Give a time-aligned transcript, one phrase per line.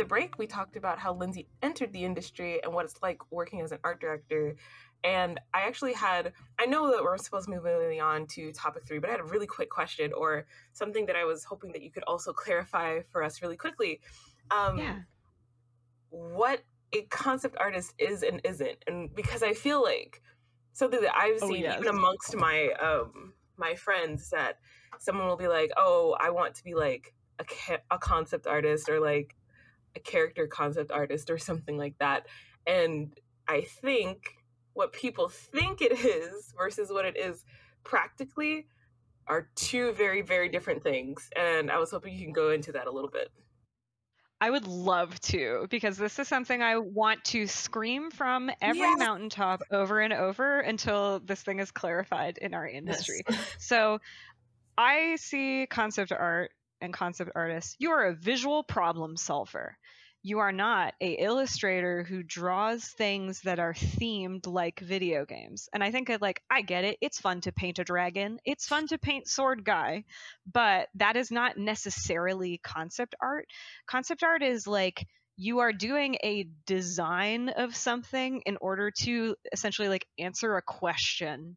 [0.00, 3.60] the break, we talked about how Lindsay entered the industry and what it's like working
[3.60, 4.56] as an art director.
[5.04, 8.86] And I actually had, I know that we're supposed to move really on to topic
[8.86, 11.82] three, but I had a really quick question or something that I was hoping that
[11.82, 14.00] you could also clarify for us really quickly.
[14.50, 14.96] Um, yeah.
[16.08, 16.62] What
[16.92, 18.78] a concept artist is and isn't.
[18.86, 20.22] And because I feel like
[20.72, 21.78] something that I've Oh, seen yes.
[21.78, 24.56] even amongst my um my friends that
[24.98, 28.88] someone will be like, "Oh, I want to be like a ca- a concept artist
[28.88, 29.36] or like
[29.96, 32.26] a character concept artist or something like that."
[32.66, 34.36] And I think
[34.74, 37.44] what people think it is versus what it is
[37.84, 38.68] practically
[39.26, 41.30] are two very very different things.
[41.36, 43.30] And I was hoping you can go into that a little bit.
[44.42, 48.96] I would love to because this is something I want to scream from every Yes.
[48.96, 53.22] mountaintop over and over until this thing is clarified in our industry.
[53.58, 53.98] So
[54.78, 57.76] I see concept art and concept artists.
[57.78, 59.76] You are a visual problem solver.
[60.22, 65.68] You are not a illustrator who draws things that are themed like video games.
[65.72, 66.98] And I think that like I get it.
[67.00, 68.38] It's fun to paint a dragon.
[68.44, 70.04] It's fun to paint sword guy,
[70.52, 73.46] but that is not necessarily concept art.
[73.86, 75.06] Concept art is like
[75.36, 81.56] you are doing a design of something in order to essentially like answer a question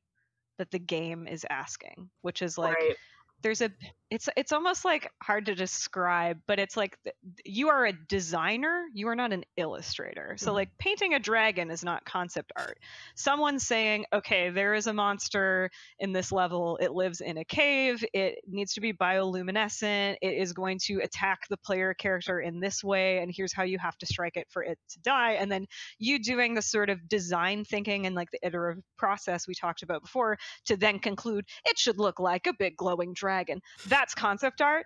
[0.57, 2.95] that the game is asking, which is like right.
[3.41, 3.71] there's a
[4.13, 8.85] it's it's almost like hard to describe but it's like th- you are a designer
[8.93, 10.35] you are not an illustrator.
[10.37, 10.53] So Mhm.
[10.53, 12.77] like painting a dragon is not concept art.
[13.15, 16.77] Someone saying okay there is a monster in this level.
[16.77, 18.05] It lives in a cave.
[18.13, 20.17] It needs to be bioluminescent.
[20.21, 23.79] It is going to attack the player character in this way and here's how you
[23.79, 25.31] have to strike it for it to die.
[25.33, 25.65] And then
[25.97, 30.03] you doing the sort of design thinking and like the iterative process we talked about
[30.03, 33.59] before to then conclude it should look like a big glowing dragon.
[34.03, 34.85] That's concept art.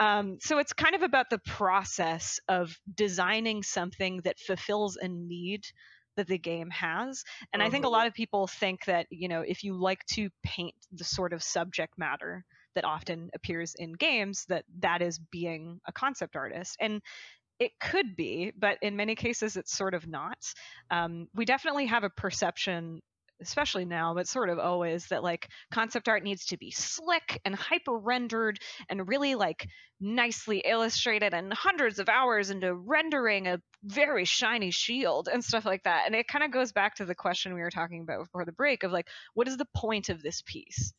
[0.00, 5.64] Um, so it's kind of about the process of designing something that fulfills a need
[6.16, 7.22] that the game has.
[7.52, 7.90] And I think a Mhm.
[7.90, 11.42] lot of people think that, you know, if you like to paint the sort of
[11.42, 12.44] subject matter
[12.74, 16.76] that often appears in games, that that is being a concept artist.
[16.80, 17.00] And
[17.58, 20.38] it could be, but in many cases, it's sort of not.
[20.90, 23.00] Um, we definitely have a perception
[23.40, 27.54] especially now, but sort of always, that like concept art needs to be slick and
[27.54, 28.58] hyper rendered
[28.88, 29.66] and really like
[30.00, 35.82] nicely illustrated and hundreds of hours into rendering a very shiny shield and stuff like
[35.84, 36.04] that.
[36.06, 38.52] And it kind of goes back to the question we were talking about before the
[38.52, 40.92] break of like, what is the point of this piece?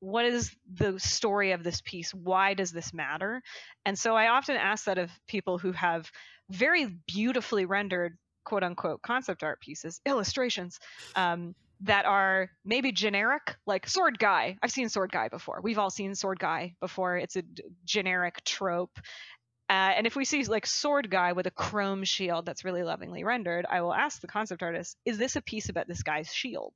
[0.00, 2.12] What is the story of this piece?
[2.14, 3.42] Why does this matter?
[3.84, 6.10] And so I often ask that of people who have
[6.50, 10.78] very beautifully rendered quote unquote concept art pieces, illustrations,
[11.16, 14.56] um, that are maybe generic, like Sword Guy.
[14.62, 15.60] I've seen Sword Guy before.
[15.62, 17.16] We've all seen Sword Guy before.
[17.16, 18.98] It's a d- generic trope.
[19.70, 23.24] Uh, and if we see like Sword Guy with a chrome shield that's really lovingly
[23.24, 26.74] rendered, I will ask the concept artist, is this a piece about this guy's shield?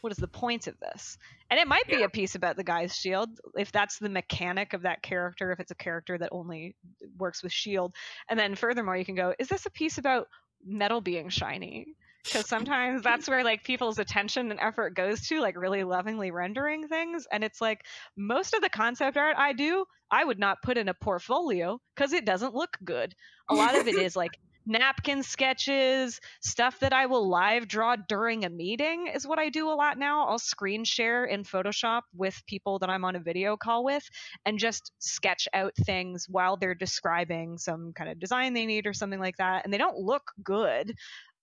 [0.00, 1.16] What is the point of this?
[1.50, 2.06] And it might be Yeah.
[2.06, 5.70] a piece about the guy's shield if that's the mechanic of that character, if it's
[5.70, 6.74] a character that only
[7.18, 7.94] works with shield.
[8.28, 10.26] And then furthermore, you can go, is this a piece about
[10.64, 11.94] metal being shiny?
[12.24, 16.88] Because sometimes that's where like people's attention and effort goes to, like really lovingly rendering
[16.88, 17.26] things.
[17.30, 17.84] And it's like
[18.16, 22.12] most of the concept art I do, I would not put in a portfolio because
[22.12, 23.14] it doesn't look good.
[23.50, 28.44] A lot of it is like napkin sketches, stuff that I will live draw during
[28.44, 30.26] a meeting is what I do a lot now.
[30.26, 34.04] I'll screen share in Photoshop with people that I'm on a video call with
[34.44, 38.92] and just sketch out things while they're describing some kind of design they need or
[38.92, 39.64] something like that.
[39.64, 40.94] And they don't look good.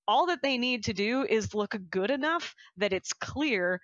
[0.08, 3.80] All that they need to do is look good enough that it's clear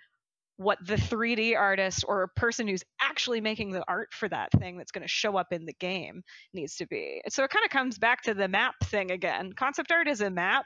[0.57, 4.77] what the 3D artist or a person who's actually making the art for that thing
[4.77, 6.23] that's going to show up in the game
[6.53, 7.21] needs to be.
[7.29, 9.53] So it kind of comes back to the map thing again.
[9.53, 10.65] Concept art is a map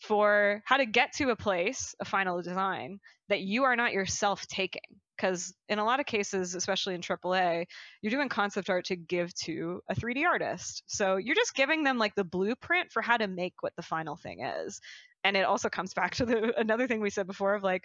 [0.00, 4.46] for how to get to a place, a final design that you are not yourself
[4.46, 4.80] taking.
[5.16, 7.66] Because in a lot of cases, especially in AAA,
[8.00, 10.82] you're doing concept art to give to a 3D artist.
[10.86, 14.16] So you're just giving them like the blueprint for how to make what the final
[14.16, 14.80] thing is.
[15.22, 17.84] And it also comes back to the another thing we said before of like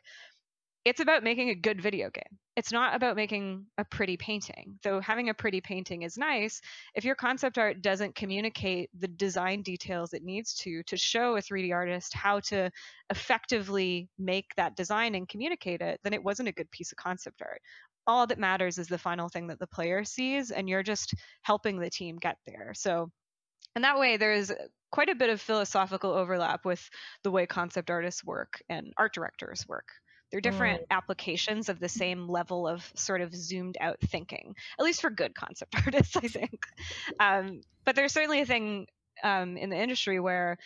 [0.85, 2.37] it's about making a good video game.
[2.55, 4.77] It's not about making a pretty painting.
[4.83, 6.61] Though having a pretty painting is nice,
[6.93, 11.41] if your concept art doesn't communicate the design details it needs to to show a
[11.41, 12.69] 3D artist how to
[13.09, 17.41] effectively make that design and communicate it, then it wasn't a good piece of concept
[17.41, 17.61] art.
[18.05, 21.79] All that matters is the final thing that the player sees and you're just helping
[21.79, 22.73] the team get there.
[22.75, 23.09] So
[23.75, 24.51] in that way there's
[24.91, 26.87] quite a bit of philosophical overlap with
[27.23, 29.87] the way concept artists work and art directors work.
[30.35, 34.99] They're different applications of the same level of sort of zoomed out thinking, at least
[34.99, 36.65] for good concept artists, I think.
[37.21, 38.87] Um, but there's certainly a thing
[39.23, 40.57] um, in the industry where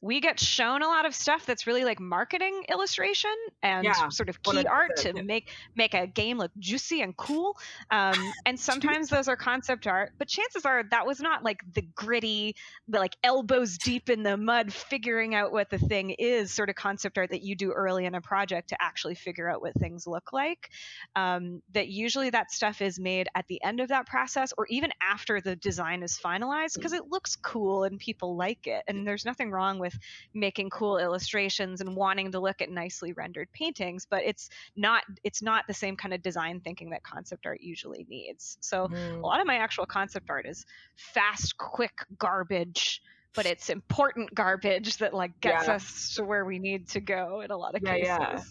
[0.00, 4.28] we get shown a lot of stuff that's really like marketing illustration and Yeah, sort
[4.28, 5.22] of key 100%, art to yeah.
[5.22, 7.56] make make a game look juicy and cool.
[7.90, 8.14] Um,
[8.46, 12.54] and sometimes those are concept art, but chances are that was not like the gritty,
[12.88, 16.76] the like elbows deep in the mud, figuring out what the thing is, sort of
[16.76, 20.06] concept art that you do early in a project to actually figure out what things
[20.06, 20.70] look like.
[21.14, 24.90] Um, that usually that stuff is made at the end of that process or even
[25.02, 28.84] after the design is finalized because it looks cool and people like it.
[28.86, 29.85] And there's nothing wrong with
[30.34, 35.42] making cool illustrations and wanting to look at nicely rendered paintings, but it's not it's
[35.42, 38.58] not the same kind of design thinking that concept art usually needs.
[38.60, 39.22] So Mm.
[39.22, 40.64] a lot of my actual concept art is
[40.96, 43.00] fast, quick garbage,
[43.34, 45.74] but it's important garbage that like gets Yeah.
[45.74, 48.08] us to where we need to go in a lot of Yeah, cases.
[48.08, 48.42] yeah.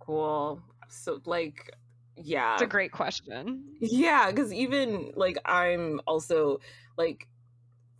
[0.00, 0.62] Cool.
[0.88, 1.70] So like
[2.16, 2.54] yeah.
[2.54, 3.64] It's a great question.
[3.80, 6.60] Yeah, because even like I'm also
[6.98, 7.26] like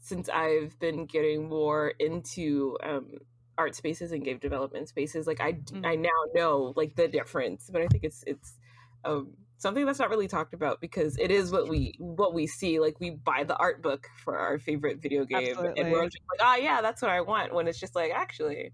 [0.02, 3.18] since I've been getting more into um
[3.56, 5.86] art spaces and game development spaces, like I Mhm.
[5.86, 8.58] I now know like the difference, but I think it's it's
[9.04, 12.80] um something that's not really talked about because it is what we what we see.
[12.80, 16.40] Like we buy the art book for our favorite video game, and we're just like,
[16.40, 17.54] oh yeah, that's what I want.
[17.54, 18.72] When it's just like actually,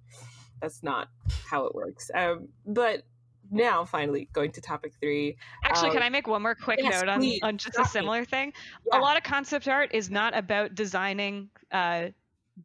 [0.62, 1.08] that's not
[1.50, 2.10] how it works.
[2.14, 3.02] Um, but
[3.50, 5.36] now finally going to topic three.
[5.64, 7.40] Actually, Um, can I make one more quick yes, note on, please.
[7.42, 8.52] on just a similar thing?
[8.92, 8.98] Yeah.
[8.98, 12.08] A lot of concept art is not about designing uh,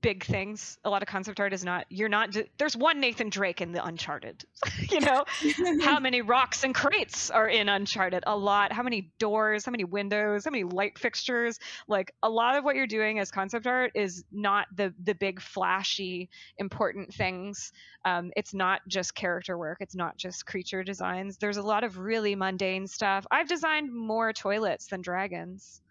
[0.01, 0.78] big things.
[0.84, 1.86] A lot of concept art is not.
[1.90, 2.36] You're not.
[2.57, 4.44] There's one Nathan Drake in the Uncharted.
[4.90, 5.25] you know,
[5.81, 8.24] how many rocks and crates are in Uncharted?
[8.25, 8.72] A lot.
[8.72, 9.66] How many doors?
[9.66, 10.45] How many windows?
[10.45, 11.60] How many light fixtures?
[11.88, 15.42] Like a lot of what you're doing as concept art is not the the big
[15.42, 17.72] flashy important things.
[18.06, 19.78] Um, it's not just character work.
[19.80, 21.38] It's not just creature designs.
[21.38, 23.25] There's a lot of really mundane stuff.
[23.31, 25.81] I've designed more toilets than dragons.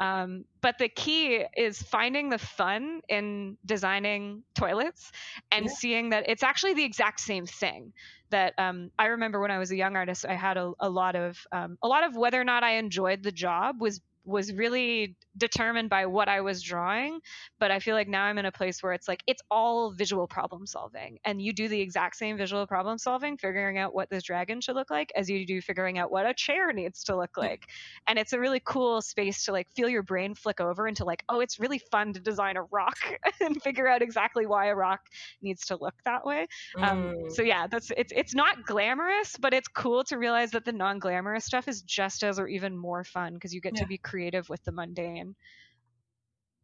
[0.00, 5.10] Um, but the key is finding the fun in designing toilets
[5.50, 5.70] and Yeah.
[5.70, 7.92] seeing that it's actually the exact same thing.
[8.30, 11.14] That um, I remember when I was a young artist, I had a, a lot
[11.16, 15.16] of um, a lot of whether or not I enjoyed the job was was really
[15.36, 17.20] determined by what I was drawing.
[17.58, 20.26] But I feel like now I'm in a place where it's like it's all visual
[20.26, 24.24] problem solving, and you do the exact same visual problem solving, figuring out what this
[24.24, 27.36] dragon should look like, as you do figuring out what a chair needs to look
[27.36, 27.66] like
[28.06, 31.22] and it's a really cool space to like feel your brain flick over into like
[31.28, 32.96] oh it's really fun to design a rock
[33.40, 35.00] and figure out exactly why a rock
[35.42, 36.46] needs to look that way
[36.82, 37.28] um, Mm.
[37.28, 41.44] so yeah that's it's it's not glamorous but it's cool to realize that the non-glamorous
[41.44, 43.80] stuff is just as or even more fun because you get Yeah.
[43.80, 45.34] to be creative with the mundane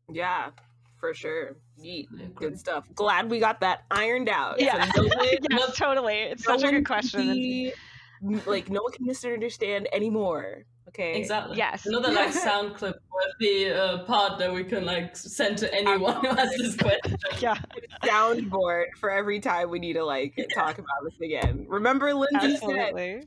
[0.09, 0.51] Yeah,
[1.01, 1.57] for sure.
[1.85, 2.07] Yeet.
[2.37, 2.85] Good stuff.
[2.95, 4.61] Glad we got that ironed out.
[4.61, 4.89] Yeah.
[4.93, 7.73] So no one, yes totally it's no such a good question be-
[8.47, 10.65] like no one can misunderstand anymore.
[10.89, 11.19] Okay.
[11.19, 11.57] Exactly.
[11.57, 16.25] yes Another like sound clip worthy uh, part that we can like send to anyone
[16.25, 17.17] who has this question.
[17.41, 17.57] yeah
[18.05, 21.67] Soundboard for every time we need to like talk about this again.
[21.69, 23.25] Remember Lindsay said.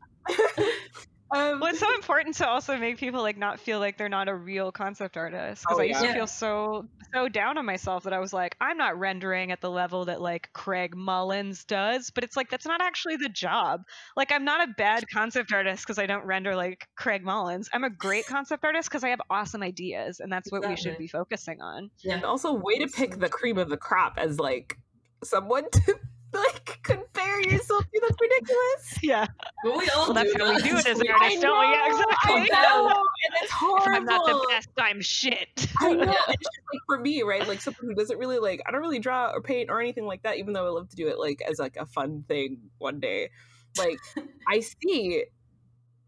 [1.34, 4.10] Absolutely Um, Well, it's so important to also make people like not feel like they're
[4.10, 5.64] not a real concept artist.
[5.64, 6.08] Because Oh, I used yeah.
[6.10, 9.62] to feel so so down on myself that I was like, I'm not rendering at
[9.62, 12.10] the level that like Craig Mullins does.
[12.10, 13.82] But it's like that's not actually the job.
[14.16, 17.70] Like I'm not a bad concept artist because I don't render like Craig Mullins.
[17.74, 20.98] I'm a great concept artist because I have awesome ideas, and that's what we should
[20.98, 21.90] be focusing on.
[22.04, 22.16] Yeah.
[22.16, 24.78] and also way to pick the cream of the crop as like
[25.24, 26.00] someone to
[26.34, 28.02] like compare yourself to.
[28.02, 28.98] That's ridiculous.
[29.04, 29.28] Yeah,
[29.64, 31.76] But we all well, that's do how we do it as an artist, don't we?
[31.76, 32.34] Yeah, exactly.
[32.34, 32.50] I exactly.
[32.50, 33.86] know, and it's horrible.
[33.86, 35.68] If I'm not the best, I'm shit.
[35.80, 36.04] I know.
[36.30, 37.46] It's just like for me, right?
[37.46, 40.24] Like someone who doesn't really like I don't really draw or paint or anything like
[40.24, 43.00] that, even though I love to do it like as like a fun thing one
[43.02, 43.30] day.
[43.78, 44.00] Like
[44.48, 45.26] I see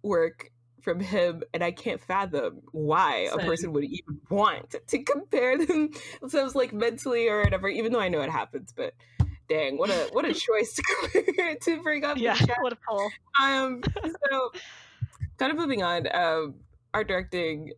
[0.03, 0.51] work
[0.85, 5.89] from him and I can't fathom why a person would even want to compare them
[6.21, 8.93] themselves like mentally or whatever, even though I know it happens, but
[9.49, 12.17] dang, what a what a choice to to bring up.
[12.17, 12.57] yeah, chat.
[12.61, 13.09] what a poll.
[13.41, 13.81] Um,
[14.29, 14.51] so
[15.37, 16.55] kind of moving on, um,
[16.93, 17.71] art directing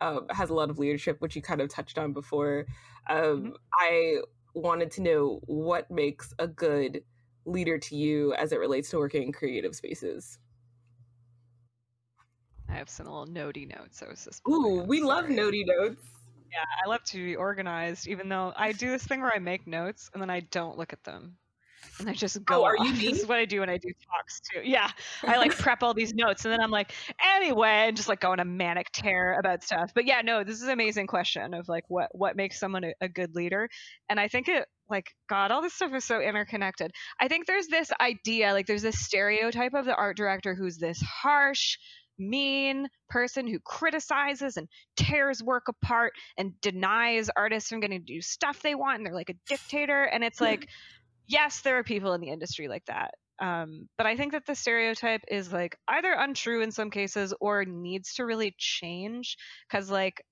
[0.00, 2.66] um, has a lot of leadership, which you kind of touched on before.
[3.08, 3.52] Um, Mhm.
[3.74, 4.16] I
[4.54, 7.02] wanted to know what makes a good
[7.46, 10.38] leader to you as it relates to working in creative spaces.
[12.68, 14.02] I have some little notey notes.
[14.02, 14.42] I was just.
[14.48, 16.02] Ooh, we love notey notes.
[16.50, 19.66] Yeah, I love to be organized, even though I do this thing where I make
[19.66, 21.36] notes and then I don't look at them.
[22.00, 22.62] And I just go.
[22.62, 22.86] Oh, are off.
[22.86, 23.08] you me?
[23.12, 24.60] This is what I do when I do talks too.
[24.64, 24.90] Yeah,
[25.24, 26.92] I like prep all these notes and then I'm like,
[27.36, 29.92] anyway, and just like go on a manic tear about stuff.
[29.94, 32.94] But yeah, no, this is an amazing question of like what what makes someone a,
[33.00, 33.68] a good leader,
[34.08, 36.92] and I think it like God, all this stuff is so interconnected.
[37.20, 41.00] I think there's this idea, like there's this stereotype of the art director who's this
[41.00, 41.78] harsh,
[42.18, 48.20] mean person who criticizes and tears work apart and denies artists from getting to do
[48.20, 50.66] stuff they want and they're like a dictator and it's like
[51.26, 54.54] yes there are people in the industry like that um, but i think that the
[54.54, 59.36] stereotype is like either untrue in some cases or needs to really change
[59.68, 60.22] because like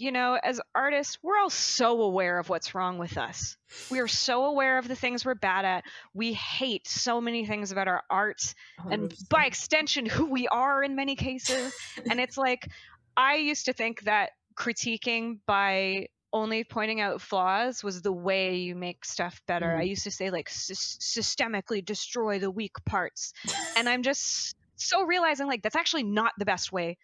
[0.00, 3.58] you know, as artists, we're all so aware of what's wrong with us.
[3.90, 5.84] We are so aware of the things we're bad at.
[6.14, 8.94] We hate so many things about our art 100%.
[8.94, 11.74] and by extension, who we are in many cases.
[12.10, 12.66] and it's like,
[13.14, 18.74] I used to think that critiquing by only pointing out flaws was the way you
[18.74, 19.66] make stuff better.
[19.66, 19.80] Mm.
[19.80, 23.34] I used to say, like, systemically destroy the weak parts.
[23.76, 26.96] and I'm just so realizing, like, that's actually not the best way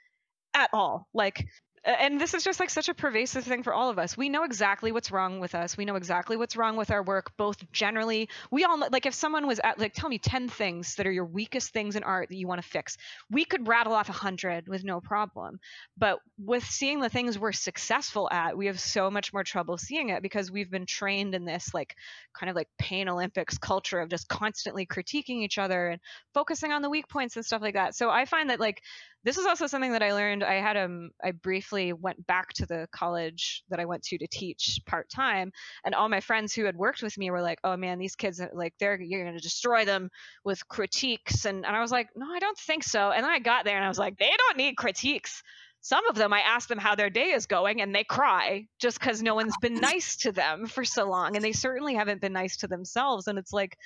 [0.55, 1.09] at all.
[1.13, 1.47] Like,
[1.87, 4.17] and this is just like such a pervasive thing for all of us.
[4.17, 5.77] We know exactly what's wrong with us.
[5.77, 8.29] We know exactly what's wrong with our work, both generally.
[8.51, 11.25] We all like if someone was at like tell me 10 things that are your
[11.25, 12.97] weakest things in art that you want to fix.
[13.31, 15.61] We could rattle off a 100 with no problem.
[15.97, 20.09] But with seeing the things we're successful at, we have so much more trouble seeing
[20.09, 21.95] it because we've been trained in this like
[22.35, 26.01] kind of like pain Olympics culture of just constantly critiquing each other and
[26.35, 27.95] focusing on the weak points and stuff like that.
[27.95, 28.83] So I find that like
[29.27, 30.45] this is also something that I learned.
[30.45, 34.27] I had um I briefly went back to the college that I went to to
[34.29, 35.51] teach part time,
[35.85, 38.41] and all my friends who had worked with me were like, "Oh man, these kids
[38.55, 40.11] like they're you're gonna destroy them
[40.45, 43.41] with critiques," and and I was like, "No, I don't think so." And then I
[43.41, 45.43] got there and I was like, "They don't need critiques."
[45.81, 48.99] Some of them, I ask them how their day is going, and they cry just
[48.99, 52.33] because no one's been nice to them for so long, and they certainly haven't been
[52.33, 53.29] nice to themselves.
[53.29, 53.77] And it's like,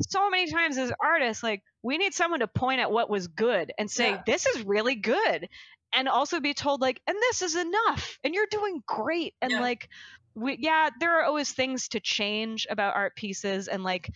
[0.00, 3.72] so many times as artists, like we need someone to point at what was good
[3.78, 4.22] and say, yeah.
[4.26, 5.48] this is really good.
[5.94, 9.34] And also be told, like, and this is enough, and you're doing great.
[9.42, 9.60] And yeah.
[9.60, 9.90] like,
[10.34, 14.10] we, yeah, there are always things to change about art pieces, and like,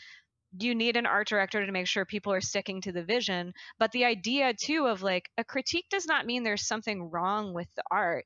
[0.58, 3.52] you need an art director to make sure people are sticking to the vision.
[3.78, 7.68] But the idea, too, of like, a critique does not mean there's something wrong with
[7.76, 8.24] the art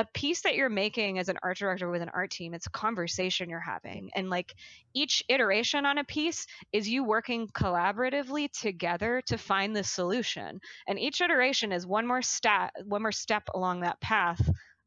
[0.00, 2.70] a piece that you're making as an art director with an art team it's a
[2.70, 4.10] conversation you're having.
[4.14, 4.54] And like
[4.94, 10.58] each iteration on a piece is you working collaboratively together to find the solution.
[10.88, 14.40] And each iteration is one more stat one more step along that path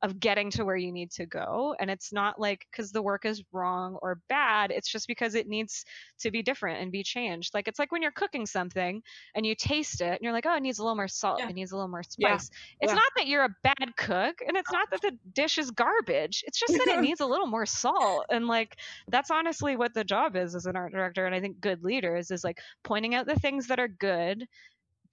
[0.03, 1.75] of getting to where you need to go.
[1.79, 5.47] And it's not like because the work is wrong or bad, it's just because it
[5.47, 5.85] needs
[6.19, 7.53] to be different and be changed.
[7.53, 9.01] Like it's like when you're cooking something
[9.33, 11.47] and you taste it and you're like, oh, it needs a little more salt, yeah.
[11.47, 12.19] it needs a little more spice.
[12.51, 12.81] Yeah.
[12.81, 12.95] It's yeah.
[12.95, 16.43] not that you're a bad cook and it's not that the dish is garbage.
[16.45, 18.25] It's just that it needs a little more salt.
[18.29, 18.75] And like
[19.07, 21.25] that's honestly what the job is as an art director.
[21.25, 24.45] And I think good leaders is like pointing out the things that are good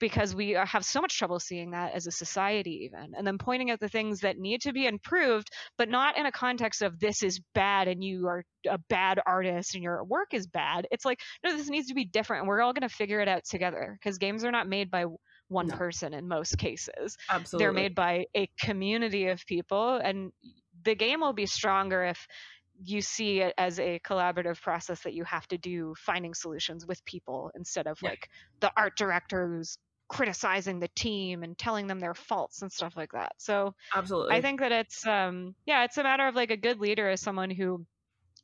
[0.01, 3.37] because we uh, have so much trouble seeing that as a society even and then
[3.37, 6.99] pointing out the things that need to be improved but not in a context of
[6.99, 11.05] this is bad and you are a bad artist and your work is bad it's
[11.05, 13.43] like no this needs to be different and we're all going to figure it out
[13.45, 15.05] together because games are not made by
[15.47, 15.75] one no.
[15.77, 20.31] person in most cases absolutely they're made by a community of people and
[20.83, 22.27] the game will be stronger if
[22.83, 27.03] you see it as a collaborative process that you have to do finding solutions with
[27.05, 28.09] people instead of yeah.
[28.09, 28.29] like
[28.59, 29.77] the art director who's
[30.11, 33.31] criticizing the team and telling them their faults and stuff like that.
[33.37, 36.79] So absolutely, I think that it's um yeah, it's a matter of like a good
[36.79, 37.85] leader is someone who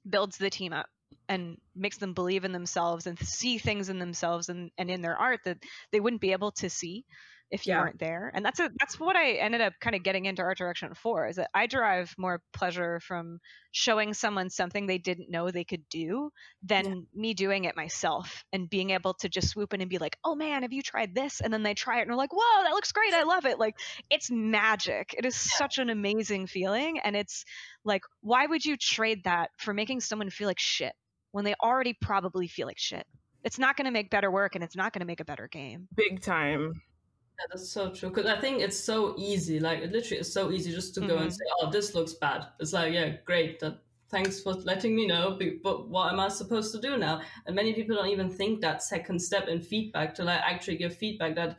[0.09, 0.87] builds the team up
[1.27, 5.17] and makes them believe in themselves and see things in themselves and, and in their
[5.17, 5.57] art that
[5.91, 7.03] they wouldn't be able to see
[7.49, 7.81] if you yeah.
[7.81, 8.31] weren't there.
[8.33, 11.27] And that's a that's what I ended up kind of getting into art direction for
[11.27, 13.39] is that I derive more pleasure from
[13.71, 16.29] showing someone something they didn't know they could do
[16.63, 16.95] than yeah.
[17.13, 20.35] me doing it myself and being able to just swoop in and be like, "Oh
[20.35, 22.73] man, have you tried this?" and then they try it and they're like, "Whoa, that
[22.73, 23.13] looks great.
[23.13, 23.75] I love it." Like
[24.09, 25.15] it's magic.
[25.17, 25.57] It is yeah.
[25.57, 27.45] such an amazing feeling and it's
[27.85, 30.93] like why would you trade that for making someone feel like shit
[31.31, 33.05] when they already probably feel like shit?
[33.43, 35.47] It's not going to make better work and it's not going to make a better
[35.47, 35.87] game.
[35.95, 36.81] Big time.
[37.39, 38.09] Yeah, that's so true.
[38.09, 39.59] Because I think it's so easy.
[39.59, 41.09] Like it literally is so easy just to mm-hmm.
[41.09, 41.35] go and mm-hmm.
[41.35, 43.59] say, "Oh, this looks bad." It's like, yeah, great.
[43.59, 43.79] That,
[44.09, 45.37] thanks for letting me know.
[45.63, 47.21] But what am I supposed to do now?
[47.45, 50.95] And many people don't even think that second step in feedback to like actually give
[50.95, 51.57] feedback that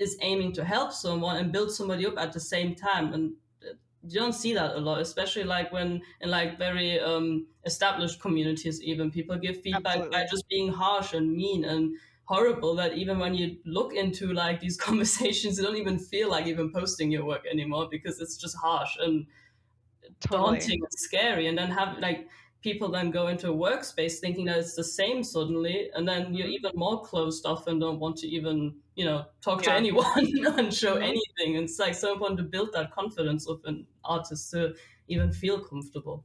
[0.00, 3.12] is aiming to help someone and build somebody up at the same time.
[3.12, 3.32] And
[3.62, 8.20] uh, you don't see that a lot, especially like when in like very um, established
[8.20, 10.18] communities, even people give feedback Absolutely.
[10.18, 11.94] by just being harsh and mean and
[12.30, 16.46] horrible that even when you look into like these conversations, you don't even feel like
[16.46, 19.26] even posting your work anymore because it's just harsh and
[20.20, 20.58] totally.
[20.58, 21.48] daunting and scary.
[21.48, 22.28] And then have like
[22.62, 26.46] people then go into a workspace thinking that it's the same suddenly, and then you're
[26.46, 26.66] mm-hmm.
[26.66, 29.72] even more closed off and don't want to even you know talk yeah.
[29.72, 30.06] to anyone
[30.58, 31.02] and show mm-hmm.
[31.02, 31.56] anything.
[31.56, 34.74] And it's like so important to build that confidence of an artist to
[35.08, 36.24] even feel comfortable.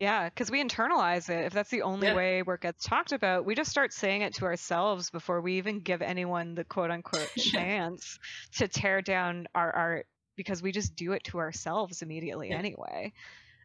[0.00, 1.44] Yeah, because we internalize it.
[1.44, 2.14] If that's the only Yeah.
[2.14, 5.80] way work gets talked about, we just start saying it to ourselves before we even
[5.80, 8.18] give anyone the quote unquote chance
[8.56, 12.56] to tear down our art because we just do it to ourselves immediately Yeah.
[12.56, 13.12] anyway.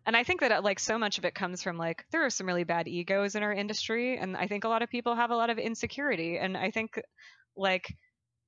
[0.06, 2.30] And I think that uh, like so much of it comes from like there are
[2.32, 5.32] some really bad egos in our industry and I think a lot of people have
[5.32, 7.00] a lot of insecurity and I think
[7.56, 7.88] like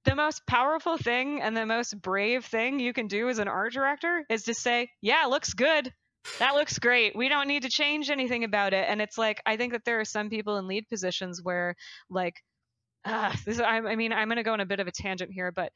[0.06, 3.74] the most powerful thing and the most brave thing you can do as an art
[3.74, 5.94] director is to say, "Yeah, looks good."
[6.39, 7.15] That looks great.
[7.15, 8.86] We don't need to change anything about it.
[8.88, 11.75] And it's like I think that there are some people in lead positions where
[12.10, 12.36] like
[13.05, 15.31] uh, this I, I mean I'm going to go on a bit of a tangent
[15.31, 15.72] here, but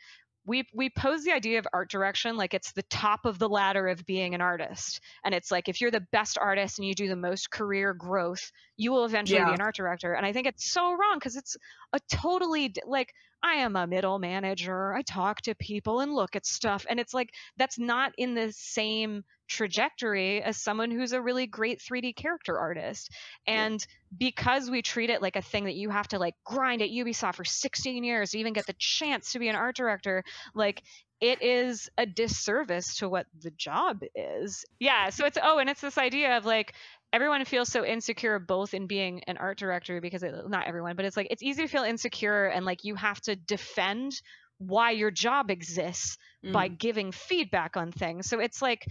[0.46, 3.88] we we pose the idea of art direction like it's the top of the ladder
[3.88, 5.00] of being an artist.
[5.24, 8.51] And it's like if you're the best artist and you do the most career growth,
[8.77, 9.46] you will eventually Yeah.
[9.46, 10.13] be an art director.
[10.13, 11.58] And I think it's so wrong because it's
[11.93, 14.93] a totally like I am a middle manager.
[14.93, 18.51] I talk to people and look at stuff and it's like that's not in the
[18.51, 23.12] same trajectory as someone who's a really great 3D character artist.
[23.45, 23.65] Yeah.
[23.65, 26.89] And because we treat it like a thing that you have to like grind at
[26.89, 30.24] Ubisoft for 16 years to even get the chance to be an art director,
[30.55, 30.83] like
[31.19, 34.65] it is a disservice to what the job is.
[34.79, 36.74] Yeah, so it's oh, and it's this idea of like
[37.13, 41.06] everyone feels so insecure both in being an art director because it, not everyone, but
[41.06, 44.22] it's like it's easy to feel insecure and like you have to defend
[44.58, 46.77] why your job exists by Mm.
[46.77, 48.27] giving feedback on things.
[48.27, 48.86] So it's like,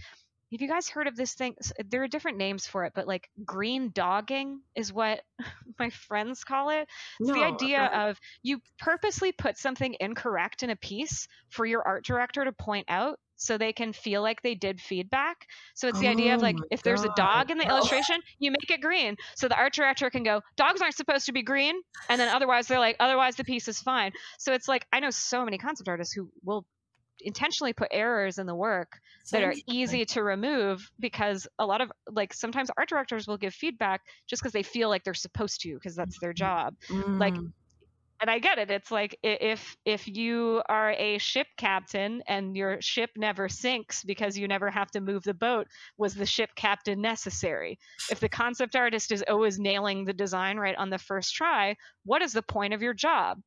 [0.51, 1.55] have you guys heard of this thing?
[1.89, 5.21] There are different names for it, but like green dogging is what
[5.79, 6.87] my friends call it.
[7.19, 12.05] It's the idea of you purposely put something incorrect in a piece for your art
[12.05, 15.47] director to point out so they can feel like they did feedback.
[15.73, 17.69] So it's the idea of Oh like if there's a dog in the Oh.
[17.75, 19.15] illustration, you make it green.
[19.35, 21.75] So the art director can go, dogs aren't supposed to be green.
[22.09, 24.11] And then otherwise they're like, otherwise the piece is fine.
[24.37, 26.65] So it's like I know so many concept artists who will
[27.19, 28.99] intentionally put errors in the work
[29.31, 33.53] that are easy to remove because a lot of like sometimes art directors will give
[33.53, 36.73] feedback just because they feel like they're supposed to because that's their job
[37.19, 37.51] like Mm.
[38.21, 42.79] And i get it it's like if if you are a ship captain and your
[42.81, 45.67] ship never sinks because you never have to move the boat
[45.97, 47.77] was the ship captain necessary?
[48.09, 52.21] If the concept artist is always nailing the design right on the first try what
[52.21, 53.39] is the point of your job?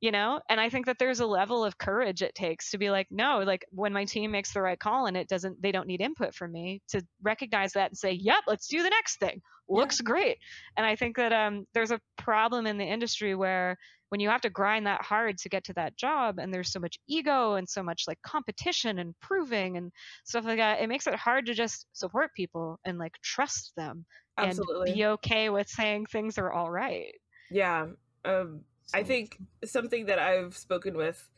[0.00, 2.90] You know and i think that there's a level of courage it takes to be
[2.90, 5.86] like no like when my team makes the right call and it doesn't they don't
[5.86, 9.40] need input from me to recognize that and say yep let's do the next thing.
[9.68, 10.36] Looks great.
[10.76, 14.40] And i think that um there's a problem in the industry where when you have
[14.40, 17.68] to grind that hard to get to that job and there's so much ego and
[17.68, 19.90] so much like competition and proving and
[20.24, 24.04] stuff like that it makes it hard to just support people and like trust them
[24.38, 24.90] absolutely.
[24.90, 27.14] and be okay with saying things are all right
[27.50, 27.86] yeah.
[28.24, 28.62] Um,
[28.94, 31.28] I think something that I've spoken with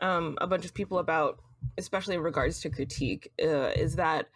[0.00, 1.40] um, a bunch of people about,
[1.78, 4.28] especially in regards to critique, uh, is that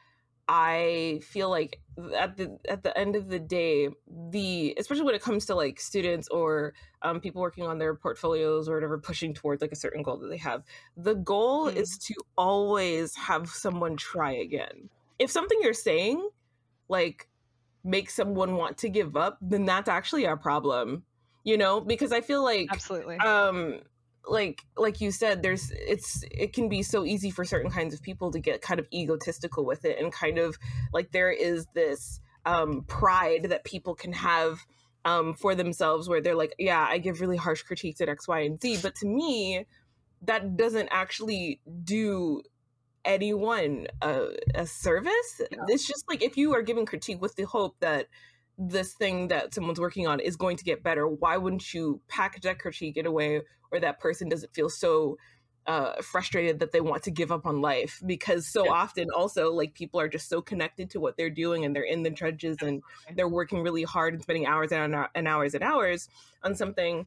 [0.49, 1.83] I feel like
[2.17, 3.91] at the at the end of the day,
[4.31, 8.69] the especially when it comes to like students or um, people working on their portfolios
[8.69, 10.65] or whatever, pushing towards like a certain goal that they have,
[10.97, 11.75] the goal Mhm.
[11.77, 14.89] is to always have someone try again.
[15.19, 16.29] If something you're saying,
[16.89, 17.29] like,
[17.85, 21.05] makes someone want to give up, then that's actually our problem
[21.45, 23.81] you know because i feel like absolutely um
[24.29, 28.03] like like you said there's it's it can be so easy for certain kinds of
[28.03, 30.57] people to get kind of egotistical with it and kind of
[30.93, 34.59] like there is this um pride that people can have
[35.05, 38.41] um for themselves where they're like yeah i give really harsh critiques at x y
[38.41, 39.65] and z but to me
[40.23, 42.43] that doesn't actually do
[43.05, 45.59] anyone a, a service Yeah.
[45.69, 48.07] it's just like if you are giving critique with the hope that
[48.59, 52.43] this thing that someone's working on is going to get better why wouldn't you package
[52.43, 55.17] that critique in a way where that person doesn't feel so
[55.69, 58.03] uh, frustrated that they want to give up on life?
[58.07, 58.73] Because so Yeah.
[58.73, 62.03] often also like people are just so connected to what they're doing and they're in
[62.03, 62.83] the trenches and
[63.15, 66.09] they're working really hard and spending hours and, and hours and hours
[66.43, 67.07] on something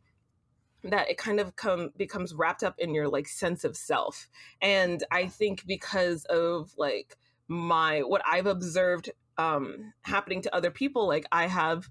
[0.83, 4.29] that it kind of come becomes wrapped up in your like sense of self.
[4.61, 9.11] And i think because of like my what i've observed
[9.41, 11.89] um happening to other people like i have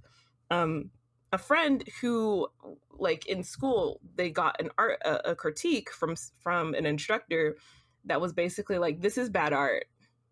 [0.51, 0.91] um
[1.33, 2.47] a friend who
[2.93, 7.57] like in school they got an art a, a critique from from an instructor
[8.05, 9.85] that was basically like this is bad art.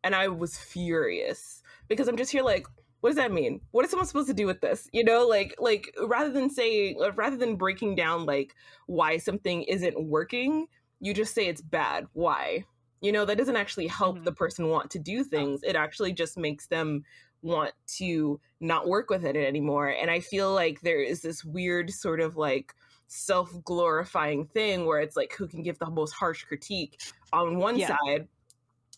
[0.05, 2.67] And i was furious because i'm just here like
[3.01, 3.61] what does that mean?
[3.71, 4.89] What is someone supposed to do with this?
[4.93, 8.55] You know like like rather than saying rather than breaking down like
[8.87, 10.67] why something isn't working
[11.01, 12.07] you just say it's bad.
[12.13, 12.65] Why
[13.01, 14.25] you know that doesn't actually help Mhm.
[14.25, 17.05] the person want to do things it actually just makes them
[17.43, 21.91] want to not work with it anymore and i feel like there is this weird
[21.91, 22.75] sort of like
[23.07, 27.01] self-glorifying thing where it's like who can give the most harsh critique
[27.33, 27.89] on one Yeah.
[27.89, 28.29] side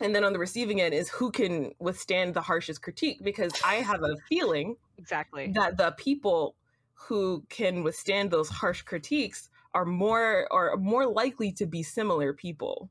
[0.00, 3.76] and then on the receiving end is who can withstand the harshest critique because i
[3.76, 6.56] have a feeling exactly that the people
[6.94, 12.90] who can withstand those harsh critiques are more are more likely to be similar people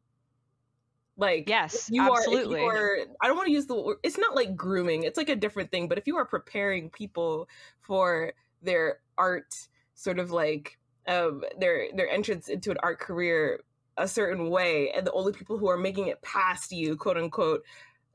[1.20, 4.18] like yes you absolutely are, you are i don't want to use the word it's
[4.18, 7.48] not like grooming it's like a different thing but if you are preparing people
[7.82, 9.54] for their art
[9.94, 10.78] sort of like
[11.08, 13.62] um, their their entrance into an art career
[13.98, 17.64] a certain way and the only people who are making it past you quote unquote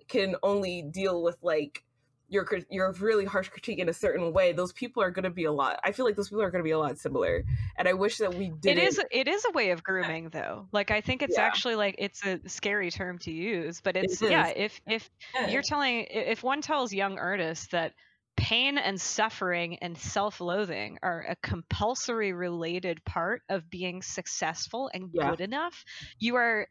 [0.09, 1.83] can only deal with like
[2.35, 5.45] your your really harsh critique in a certain way those people are going to be
[5.45, 7.45] a lot i feel like those people are going to be a lot similar
[7.79, 10.69] and i wish that we did it is it is a way of grooming though
[10.73, 11.39] like i think it's Yeah.
[11.39, 15.47] actually like it's a scary term to use but it's It yeah if if Yeah.
[15.47, 17.95] you're telling if one tells young artists that
[18.37, 25.21] pain and suffering and self-loathing are a compulsory related part of being successful and Yeah.
[25.21, 25.85] good enough
[26.19, 26.67] you are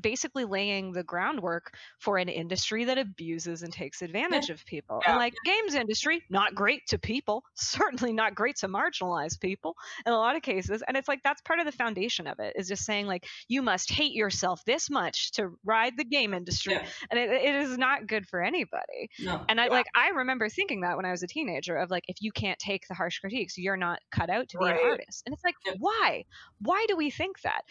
[0.00, 5.12] basically laying the groundwork for an industry that abuses and takes advantage of people Yeah.
[5.12, 9.74] and like games industry not great to people certainly not great to marginalized people
[10.06, 12.54] in a lot of cases and it's like that's part of the foundation of it
[12.56, 16.74] is just saying like you must hate yourself this much to ride the game industry
[16.74, 16.86] Yeah.
[17.10, 19.40] and it, it is not good for anybody No.
[19.48, 19.70] and I Yeah.
[19.72, 22.58] like I remember thinking that when I was a teenager of like if you can't
[22.58, 24.80] take the harsh critiques, you're not cut out to be Right.
[24.80, 25.22] an artist.
[25.26, 26.24] And it's like why?
[26.60, 27.62] Why do we think that?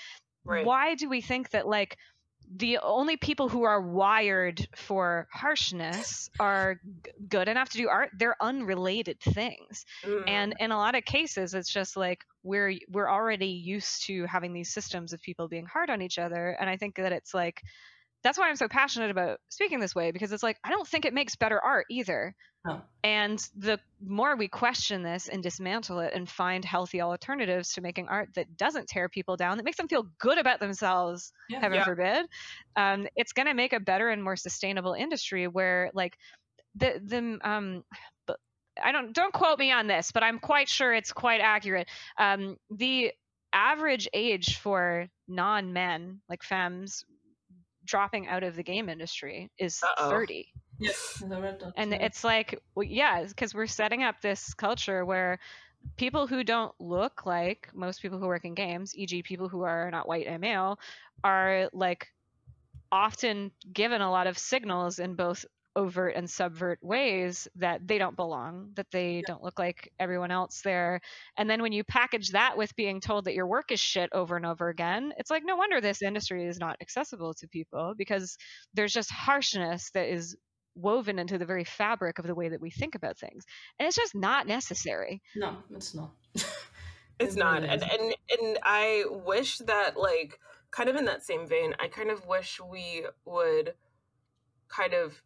[0.45, 1.97] Right Why do we think that like
[2.57, 8.11] the only people who are wired for harshness are g- good enough to do art?
[8.17, 9.85] They're unrelated things.
[10.03, 10.23] Mm.
[10.27, 14.53] And in a lot of cases it's just like we're we're already used to having
[14.53, 17.61] these systems of people being hard on each other and I think that it's like
[18.25, 21.05] that's why I'm so passionate about speaking this way because it's like I don't think
[21.05, 22.35] it makes better art either.
[22.65, 22.81] No.
[23.03, 28.07] And the more we question this and dismantle it and find healthy alternatives to making
[28.07, 31.59] art that doesn't tear people down, that makes them feel good about themselves, Yeah.
[31.61, 31.85] heaven Yeah.
[31.85, 32.25] forbid,
[32.75, 36.17] um, it's going to make a better and more sustainable industry where, like,
[36.75, 37.83] the the um,
[38.81, 41.87] I don't don't quote me on this, but I'm quite sure it's quite accurate.
[42.17, 43.13] Um, the
[43.53, 47.05] average age for non-men, like femmes,
[47.85, 50.09] dropping out of the game industry is Uh-oh.
[50.09, 51.73] 30 Yeah, I read that.
[51.77, 55.39] and it's like well, yeah because we're setting up this culture where
[55.97, 59.89] people who don't look like most people who work in games e.g people who are
[59.91, 60.79] not white and male
[61.23, 62.07] are like
[62.91, 65.45] often given a lot of signals in both
[65.75, 70.61] overt and subvert ways that they don't belong that they don't look like everyone else
[70.63, 71.01] there.
[71.37, 74.37] And then when you package that with being told that your work is shit over
[74.37, 78.37] and over again it's like no wonder this industry is not accessible to people because
[78.73, 80.35] there's just harshness that is
[80.75, 83.45] woven into the very fabric of the way that we think about things.
[83.79, 85.21] And it's just not necessary.
[85.35, 86.11] No, it's not.
[87.19, 87.61] it's It not.
[87.61, 87.91] really and, isn't.
[88.01, 90.37] and and i wish that like
[90.71, 93.73] kind of in that same vein i kind of wish we would
[94.67, 95.21] kind of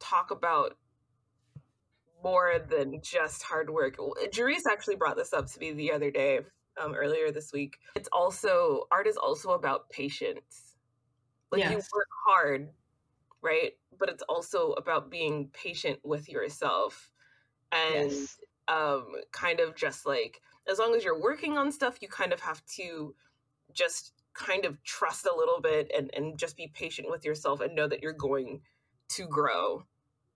[0.00, 0.76] talk about
[2.22, 3.96] more than just hard work.
[4.32, 6.40] Jerice actually brought this up to me the other day
[6.82, 7.78] um, earlier this week.
[7.94, 10.74] It's also art is also about patience.
[11.50, 12.68] Like you work hard
[13.42, 13.72] right?
[13.98, 17.10] But it's also about being patient with yourself
[17.72, 18.38] and yes.
[18.68, 22.40] um kind of just like as long as you're working on stuff you kind of
[22.40, 23.14] have to
[23.72, 27.76] just kind of trust a little bit and and just be patient with yourself and
[27.76, 28.60] know that you're going
[29.10, 29.84] to grow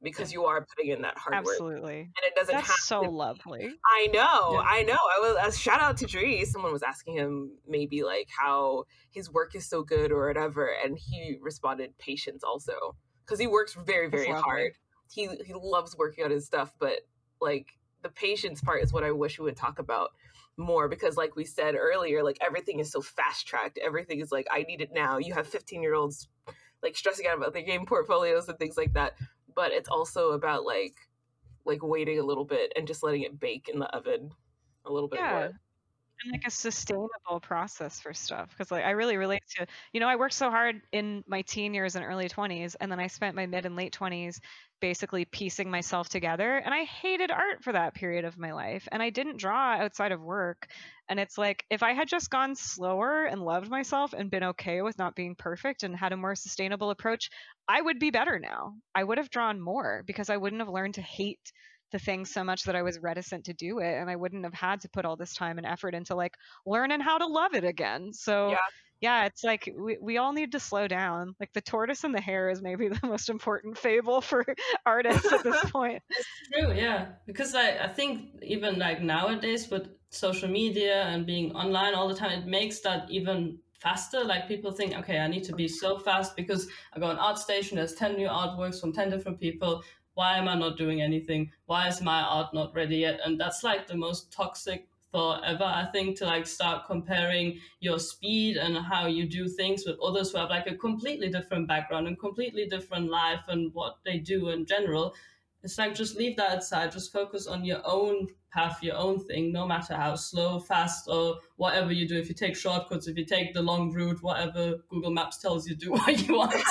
[0.03, 3.03] because you are putting in that hard work absolutely and it doesn't have that's so
[3.03, 4.65] to lovely I know, Yeah.
[4.67, 4.93] I know.
[4.95, 6.45] I was a uh, shout out to Dre.
[6.45, 10.99] Someone was asking him maybe like how his work is so good or whatever, and
[10.99, 14.73] he responded patience also because he works very very hard.
[15.11, 17.01] He he loves working on his stuff, but
[17.41, 20.11] like the patience part is what I wish we would talk about
[20.57, 23.79] more because like we said earlier, like everything is so fast tracked.
[23.79, 25.19] Everything is like I need it now.
[25.19, 26.29] You have 15 year olds
[26.85, 29.15] like stressing out about their game portfolios and things like that,
[29.57, 30.95] but it's also about like
[31.65, 34.31] like waiting a little bit and just letting it bake in the oven
[34.85, 35.51] a little bit yeah more.
[36.23, 40.09] And like a sustainable process for stuff because like i really relate to you know
[40.09, 43.35] i worked so hard in my teen years and early 20s and then i spent
[43.37, 44.39] my mid and late 20s
[44.81, 49.03] basically piecing myself together and i hated art for that period of my life and
[49.03, 50.67] i didn't draw outside of work
[51.09, 54.83] and it's like if i had just gone slower and loved myself and been okay
[54.83, 57.31] with not being perfect and had a more sustainable approach
[57.69, 58.75] i would be better now.
[58.95, 61.53] I would have drawn more because i wouldn't have learned to hate
[61.95, 64.53] the thing so much that I was reticent to do it and I wouldn't have
[64.53, 66.35] had to put all this time and effort into like
[66.67, 68.13] learning how to love it again.
[68.13, 68.57] So Yeah.
[69.01, 71.37] yeah, it's like we, we all need to slow down.
[71.39, 74.45] Like the tortoise and the hare is maybe the most important fable for
[74.87, 76.03] artists at this point.
[76.11, 77.13] It's true, yeah.
[77.29, 82.17] Because I, I think even like nowadays with social media and being online all the
[82.17, 84.25] time, it makes that even faster.
[84.25, 87.75] Like people think, okay, I need to be so fast because I go on ArtStation,
[87.75, 89.85] there's 10 new artworks from 10 different people.
[90.15, 91.51] Why am I not doing anything?
[91.67, 93.21] Why is my art not ready yet?
[93.25, 97.99] And that's like the most toxic thought ever, I think, to like start comparing your
[97.99, 102.09] speed and how you do things with others who have like a completely different background
[102.09, 105.15] and completely different life and what they do in general
[105.65, 106.93] it's like just leave that aside.
[106.93, 111.37] Just focus on your own path, your own thing, no matter how slow, fast, or
[111.57, 112.19] whatever you do.
[112.19, 115.75] If you take shortcuts, if you take the long route, whatever Google Maps tells you,
[115.75, 116.55] do what you want.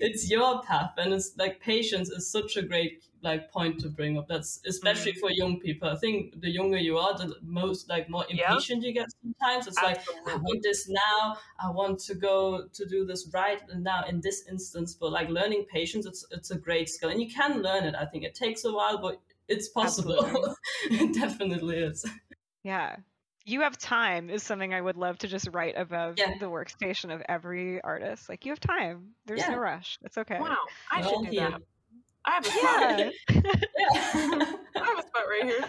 [0.00, 4.18] it's your path, and it's like patience is such a great like point to bring
[4.18, 4.28] up.
[4.28, 5.20] That's especially mm-hmm.
[5.20, 5.88] for young people.
[5.88, 9.66] I think the younger you are, the most like more impatient you get sometimes.
[9.66, 10.32] It's Absolutely.
[10.32, 11.36] like I want this now.
[11.58, 14.94] I want to go to do this right now in this instance.
[14.94, 17.94] But like learning patience, it's it's a great skill, and you can learn it.
[17.94, 20.56] I think it takes a while, but it's possible.
[20.90, 22.04] it definitely is.
[22.62, 22.96] Yeah.
[23.46, 26.38] You have time is something I would love to just write above yeah.
[26.38, 28.28] the workstation of every artist.
[28.28, 29.10] Like you have time.
[29.26, 29.50] There's yeah.
[29.50, 29.98] no rush.
[30.02, 30.38] It's okay.
[30.40, 30.56] Wow.
[30.90, 31.60] I should do that.
[32.24, 33.12] I have a spot.
[33.30, 34.46] Yeah.
[34.76, 35.64] I have a spot right here.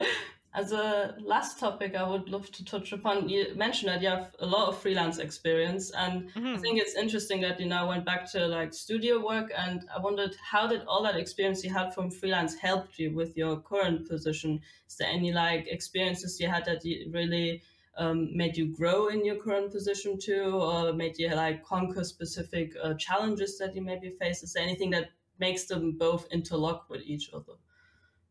[0.54, 3.28] As a last topic, I would love to touch upon.
[3.28, 6.54] You mentioned that you have a lot of freelance experience, and mm-hmm.
[6.54, 9.50] I think it's interesting that you now went back to like studio work.
[9.56, 13.34] And I wondered how did all that experience you had from freelance helped you with
[13.34, 14.60] your current position?
[14.88, 17.62] Is there any like experiences you had that you really
[17.96, 22.74] um, made you grow in your current position too, or made you like conquer specific
[22.82, 24.42] uh, challenges that you maybe face?
[24.42, 25.08] Is there anything that
[25.42, 27.54] makes them both interlock with each other.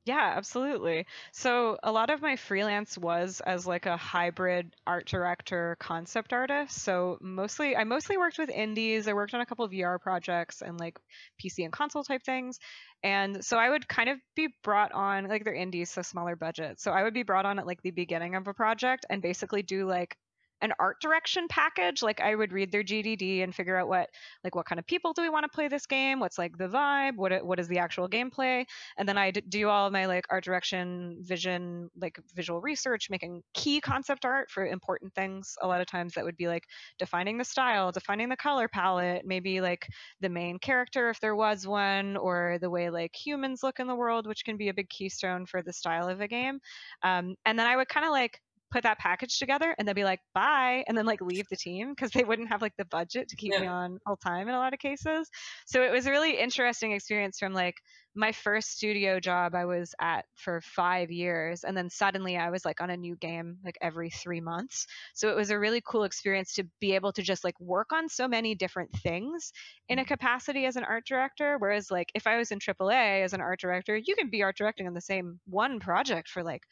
[0.04, 1.06] Yeah, absolutely.
[1.32, 6.82] So a lot of my freelance was as like a hybrid art director concept artist.
[6.82, 9.08] So mostly I mostly worked with indies.
[9.08, 10.98] I worked on a couple of VR projects and like
[11.40, 12.58] PC and console type things.
[13.04, 16.80] And so I would kind of be brought on like they're indies, so smaller budget.
[16.80, 19.62] So I would be brought on at like the beginning of a project and basically
[19.62, 20.18] do like
[20.62, 24.10] an art direction package like i would read their gdd and figure out what
[24.43, 26.19] like what kind of people do we want to play this game?
[26.19, 27.15] What's like the vibe?
[27.15, 28.65] What what is the actual gameplay?
[28.97, 33.82] And then i do all my like art direction vision like visual research making key
[33.82, 35.56] concept art for important things.
[35.62, 36.65] A lot of times that would be like
[37.00, 39.88] defining the style defining the color palette maybe like
[40.21, 43.95] the main character if there was one or the way like humans look in the
[43.95, 46.60] world which can be a big keystone for the style of a game.
[47.04, 48.39] Um, and then i would kind of like
[48.71, 51.89] put that package together and they'd be like bye and then like leave the team
[51.89, 53.60] because they wouldn't have like the budget to keep yeah.
[53.60, 55.29] me on all time in a lot of cases
[55.65, 57.75] so it was a really interesting experience from like
[58.15, 62.65] my first studio job i was at for five years and then suddenly i was
[62.65, 66.03] like on a new game like every three months so it was a really cool
[66.03, 69.51] experience to be able to just like work on so many different things
[69.89, 70.07] in a mm-hmm.
[70.07, 73.60] capacity as an art director whereas like if i was in aaa as an art
[73.60, 76.63] director you can be art directing on the same one project for like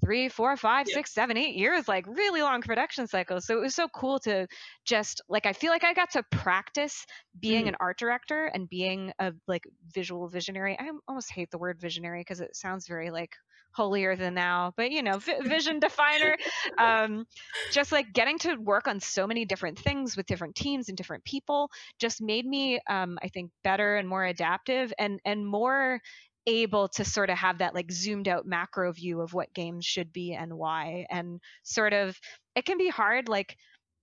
[0.00, 0.94] three, four, five, yeah.
[0.94, 3.46] six, seven, eight years, like really long production cycles.
[3.46, 4.46] So it was so cool to
[4.84, 7.06] just like I feel like I got to practice
[7.40, 7.68] being mm.
[7.68, 10.76] an art director and being a like visual visionary.
[10.78, 13.34] I almost hate the word visionary because it sounds very like
[13.74, 16.36] holier than thou, but you know, vision definer.
[16.78, 17.24] Um,
[17.70, 21.24] just like getting to work on so many different things with different teams and different
[21.24, 26.00] people just made me, um, I think, better and more adaptive and and more
[26.46, 30.12] able to sort of have that like zoomed out macro view of what games should
[30.12, 32.18] be and why and sort of
[32.54, 33.56] it can be hard like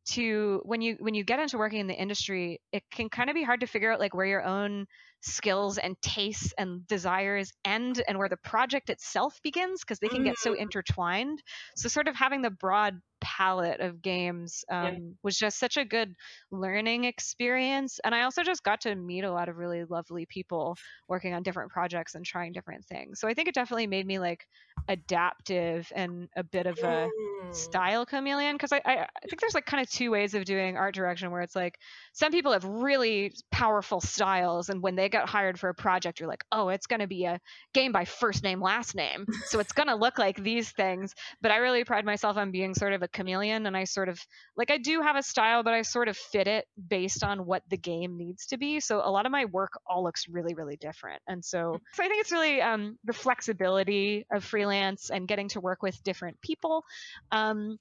[0.05, 3.35] to when you when you get into working in the industry it can kind of
[3.35, 4.87] be hard to figure out like where your own
[5.21, 10.23] skills and tastes and desires end and where the project itself begins because they can
[10.23, 10.59] get so mm.
[10.59, 11.41] intertwined
[11.75, 14.99] so sort of having the broad palette of games um, yeah.
[15.23, 16.13] was just such a good
[16.51, 17.99] learning experience.
[18.03, 20.75] And I also just got to meet a lot of really lovely people
[21.07, 23.19] working on different projects and trying different things.
[23.19, 24.45] So I think it definitely made me like
[24.91, 27.55] adaptive and a bit of a mm.
[27.55, 30.77] style chameleon because I, I, I think there's like kind of two ways of doing
[30.77, 31.79] art direction where it's like
[32.13, 36.29] some people have really powerful styles and when they get hired for a project you're
[36.29, 37.39] like oh it's going to be a
[37.73, 41.51] game by first name last name so it's going to look like these things but
[41.51, 44.19] i really pride myself on being sort of a chameleon and I sort of
[44.57, 47.63] like I do have a style, but I sort of fit it based on what
[47.69, 48.79] the game needs to be.
[48.79, 51.21] So a lot of my work all looks really, really different.
[51.27, 51.79] And so, mm.
[51.93, 56.03] so I think it's really um, the flexibility of freelance and getting to work with
[56.03, 56.83] different people.
[57.31, 57.77] Um,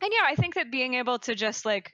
[0.00, 1.92] and yeah, I think that being able to just like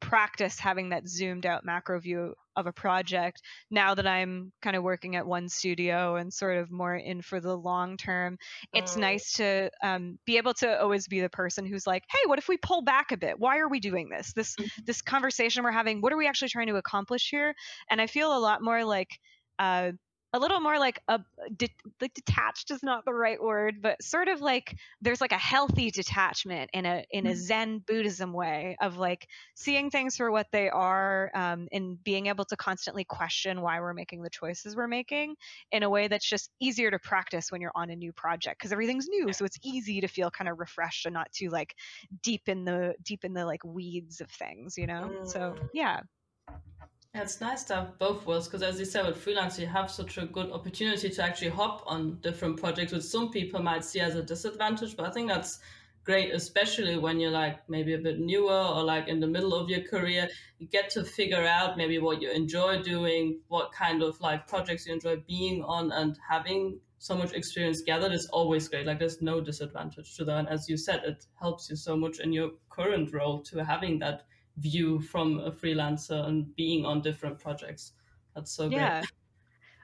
[0.00, 4.82] practice having that zoomed out macro view of a project now that I'm kind of
[4.82, 8.36] working at one studio and sort of more in for the long term.
[8.72, 9.00] It's mm.
[9.00, 12.48] nice to um, be able to always be the person who's like, "Hey, what if
[12.48, 13.38] we pull back a bit?
[13.38, 14.32] Why are we doing this?
[14.32, 14.82] This mm-hmm.
[14.86, 16.00] this conversation we're having.
[16.00, 17.54] What are we actually trying to accomplish here?"
[17.90, 19.18] And I feel a lot more like
[19.58, 19.92] uh,
[20.34, 21.20] a little more like a
[21.56, 25.38] de- like detached is not the right word but sort of like there's like a
[25.38, 27.40] healthy detachment in a in a Mm-hmm.
[27.40, 32.44] zen buddhism way of like seeing things for what they are um, and being able
[32.44, 35.34] to constantly question why we're making the choices we're making
[35.72, 38.72] in a way that's just easier to practice when you're on a new project because
[38.72, 41.74] everything's new so it's easy to feel kind of refreshed and not too like
[42.22, 45.68] deep in the deep in the like weeds of things you know so Mm.
[45.72, 46.00] yeah
[47.18, 49.90] Yeah, it's nice to have both worlds because, as you said, with freelance, you have
[49.90, 53.98] such a good opportunity to actually hop on different projects, which some people might see
[53.98, 54.96] as a disadvantage.
[54.96, 55.58] But I think that's
[56.04, 59.68] great, especially when you're like maybe a bit newer or like in the middle of
[59.68, 60.28] your career.
[60.60, 64.86] You get to figure out maybe what you enjoy doing, what kind of like projects
[64.86, 68.86] you enjoy being on, and having so much experience gathered is always great.
[68.86, 70.38] Like, there's no disadvantage to that.
[70.38, 73.98] And as you said, it helps you so much in your current role to having
[73.98, 74.22] that
[74.58, 77.92] view from a freelancer and being on different projects.
[78.34, 79.10] That's so yeah great.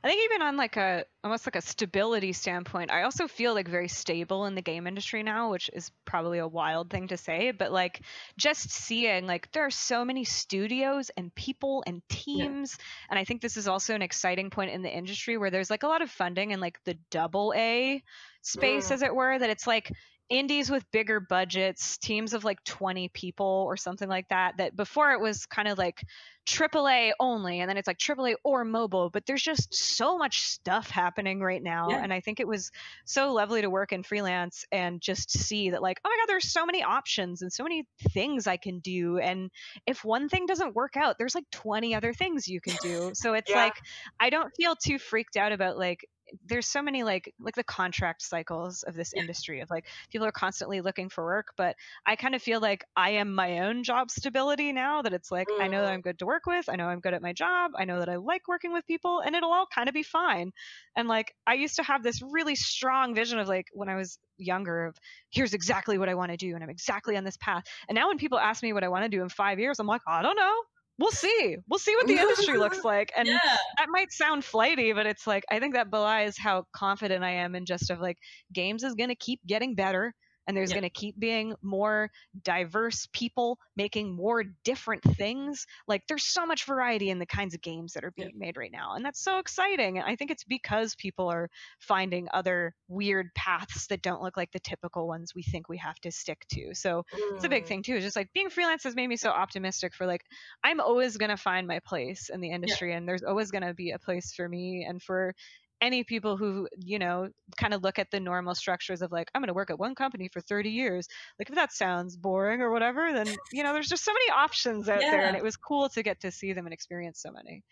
[0.05, 3.67] I think even on like a almost like a stability standpoint, I also feel like
[3.69, 7.53] very stable in the game industry now, which is probably a wild thing to say,
[7.53, 8.03] but like
[8.37, 12.77] just seeing like there are so many studios and people and teams,
[13.09, 15.85] and I think this is also an exciting point in the industry where there's like
[15.85, 18.03] a lot of funding in like the double A
[18.43, 18.93] space Mm.
[18.93, 19.91] as it were that it's like
[20.31, 25.13] indies with bigger budgets, teams of like 20 people or something like that that before
[25.13, 26.05] it was kind of like
[26.47, 29.11] AAA only, and then it's like AAA or mobile.
[29.11, 31.99] But there's just so much stuff happening right now, Yeah.
[31.99, 32.71] and I think it was
[33.07, 36.53] so lovely to work in freelance and just see that like, oh my god, there's
[36.53, 39.51] so many options and so many things I can do, and
[39.87, 43.11] if one thing doesn't work out, there's like 20 other things you can do.
[43.15, 43.55] So it's Yeah.
[43.55, 43.81] like
[44.21, 46.07] I don't feel too freaked out about like
[46.47, 50.33] there's so many like like the contract cycles of this industry of like people are
[50.33, 54.11] constantly looking for work but i kind of feel like i am my own job
[54.11, 55.95] stability now that it's like i know that Mm.
[55.95, 58.09] i'm good to work with i know i'm good at my job i know that
[58.09, 60.53] i like working with people and it'll all kind of be fine.
[60.97, 64.19] And like i used to have this really strong vision of like when i was
[64.39, 64.97] younger of
[65.31, 67.65] here's exactly what i want to do and i'm exactly on this path.
[67.89, 69.87] And now when people ask me what i want to do in five years i'm
[69.87, 70.55] like i don't know
[70.99, 71.57] we'll see.
[71.69, 73.39] We'll see what the industry looks like and yeah,
[73.79, 77.55] that might sound flighty, but it's like I think that belies how confident I am
[77.55, 78.19] in just of like
[78.53, 80.15] games is gonna keep getting better
[80.47, 80.75] and there's Yeah.
[80.75, 82.11] gonna keep being more
[82.43, 85.67] diverse people making more different things.
[85.87, 88.27] Like there's so much variety in the kinds of games that are Yeah.
[88.27, 88.95] being made right now.
[88.95, 89.99] And that's so exciting.
[89.99, 91.49] And I think it's because people are
[91.81, 95.99] finding other weird paths that don't look like the typical ones we think we have
[96.01, 96.75] to stick to.
[96.75, 97.05] So
[97.35, 97.67] it's a big Mm.
[97.67, 97.95] thing too.
[97.97, 100.23] It's just like being freelance has made me so optimistic for like
[100.63, 103.99] I'm always gonna find my place in the industry, and there's always gonna be a
[103.99, 105.35] place for me and for
[105.81, 109.43] any people who you know kind of look at the normal structures of like I'm
[109.43, 111.07] gonna work at one company for 30 years.
[111.39, 114.89] Like if that sounds boring or whatever, then you know there's just so many options
[114.89, 117.63] out there, and it was cool to get to see them and experience so many.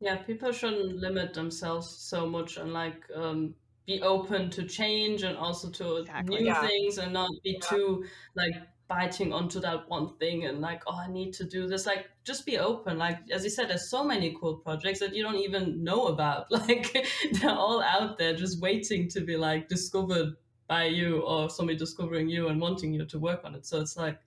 [0.00, 0.16] yeah.
[0.22, 3.54] People shouldn't limit themselves so much and like um,
[3.86, 6.18] be open to change and also to Exactly.
[6.18, 6.60] new Yeah.
[6.60, 7.66] things and not be Yeah.
[7.68, 8.54] too like
[8.92, 11.86] biting onto that one thing and like oh I need to do this.
[11.86, 12.98] Like just be open.
[12.98, 16.46] Like as you said, there's so many cool projects that you don't even know about.
[16.62, 16.86] Like
[17.32, 20.30] they're all out there just waiting to be like discovered
[20.68, 23.64] by you or somebody discovering you and wanting you to work on it.
[23.66, 24.18] So it's like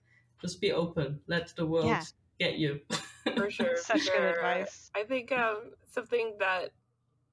[0.41, 1.19] just be open.
[1.27, 2.03] Let the world Yeah.
[2.39, 2.79] get you.
[3.37, 3.75] for sure.
[3.77, 4.29] for Such good sure.
[4.35, 4.91] advice.
[4.95, 5.57] I think um,
[5.97, 6.71] something that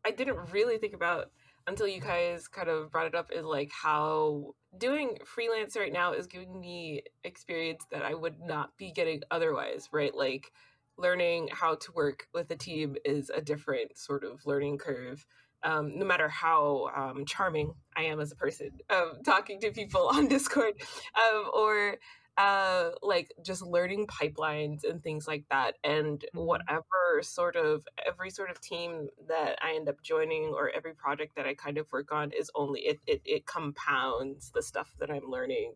[0.04, 1.30] I didn't really think about
[1.66, 6.12] until you guys kind of brought it up is like how doing freelance right now
[6.12, 10.14] is giving me experience that I would not be getting otherwise, right?
[10.14, 10.50] Like
[10.98, 15.24] learning how to work with a team is a different sort of learning curve.
[15.64, 20.08] Um, no matter how um, charming I am as a person, um, talking to people
[20.12, 20.74] on Discord,
[21.14, 21.98] um, or
[22.38, 26.44] uh like just learning pipelines and things like that and Mhm.
[26.46, 31.36] whatever sort of every sort of team that i end up joining or every project
[31.36, 35.10] that i kind of work on is only it it, it compounds the stuff that
[35.10, 35.74] i'm learning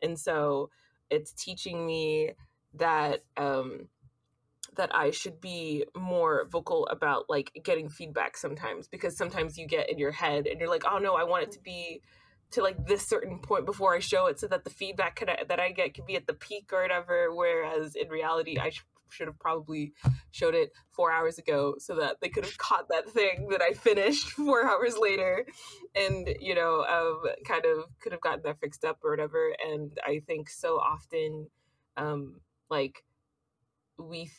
[0.00, 0.70] and so
[1.10, 2.30] it's teaching me
[2.74, 3.88] that um
[4.76, 9.90] that I should be more vocal about like getting feedback sometimes because sometimes you get
[9.90, 12.02] in your head and you're like, oh no, I want it to be
[12.52, 15.60] to like this certain point before I show it so that the feedback can, that
[15.60, 17.34] I get can be at the peak or whatever.
[17.34, 19.92] Whereas in reality, I sh- should have probably
[20.30, 23.72] showed it four hours ago so that they could have caught that thing that I
[23.72, 25.46] finished four hours later
[25.94, 29.54] and, you know, um, kind of could have gotten that fixed up or whatever.
[29.66, 31.48] And I think so often,
[31.96, 32.40] um,
[32.70, 33.04] like,
[33.98, 34.30] we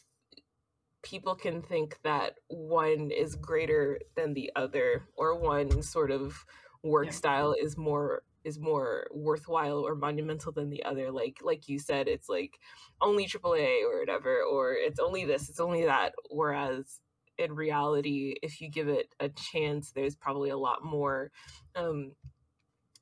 [1.04, 6.46] people can think that one is greater than the other or one sort of
[6.88, 7.12] work Yeah.
[7.12, 12.08] style is more is more worthwhile or monumental than the other like like you said
[12.08, 12.60] it's like
[13.02, 17.02] only AAA or whatever or it's only this it's only that whereas
[17.38, 21.32] in reality, if you give it a chance, there's probably a lot more
[21.76, 22.14] um,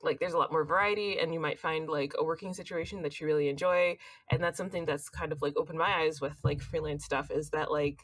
[0.02, 3.20] like there's a lot more variety and you might find like a working situation that
[3.20, 3.98] you really enjoy
[4.30, 7.50] and that's something that's kind of like opened my eyes with like freelance stuff is
[7.52, 8.02] that like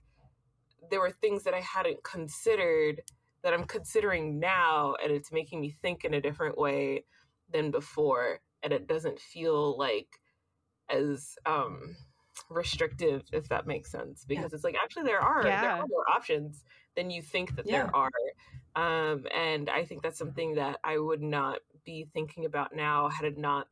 [0.90, 3.02] there were things that I hadn't considered
[3.44, 7.06] that I'm considering now and it's making me think in a different way
[7.52, 10.08] than before and it doesn't feel like
[10.90, 11.96] as um
[12.50, 14.56] restrictive if that makes sense because yeah.
[14.56, 15.62] it's like actually there are yeah.
[15.62, 16.64] there are more options
[16.96, 17.84] than you think that yeah.
[17.84, 18.10] there are
[18.76, 23.26] um and i think that's something that i would not be thinking about now had
[23.26, 23.68] it not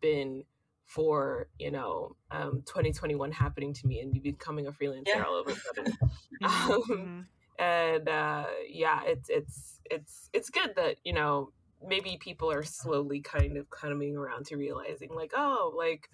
[0.00, 0.44] been
[0.84, 5.48] for you know um 2021 happening to me and me becoming a freelancer all of
[5.48, 5.92] a sudden
[6.42, 6.44] mm-hmm.
[6.72, 7.20] um, mm-hmm.
[7.58, 11.50] And uh yeah it's it's it's it's good that you know
[11.86, 16.08] maybe people are slowly kind of coming around to realizing like oh like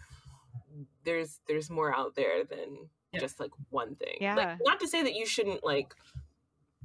[1.04, 3.20] there's there's more out there than yeah.
[3.20, 4.16] just like one thing.
[4.20, 4.34] Yeah.
[4.34, 5.94] like not to say that you shouldn't like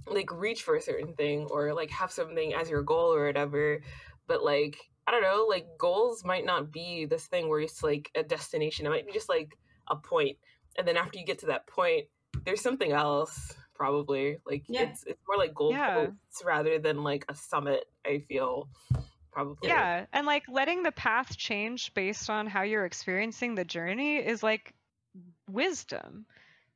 [0.08, 3.82] like reach for a certain thing or like have something as your goal or whatever
[4.28, 4.78] but like
[5.08, 8.86] i don't know like goals might not be this thing where it's like a destination.
[8.86, 10.38] It might be just like a point
[10.78, 12.06] and then after you get to that point
[12.44, 14.84] there's something else probably like yeah.
[14.84, 16.08] it's it's more like goal yeah.
[16.46, 18.68] rather than like a summit i feel
[19.32, 24.18] probably yeah and like letting the path change based on how you're experiencing the journey
[24.18, 24.74] is like
[25.52, 26.26] wisdom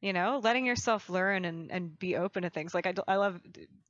[0.02, 3.40] you know letting yourself learn and and be open to things like i, I love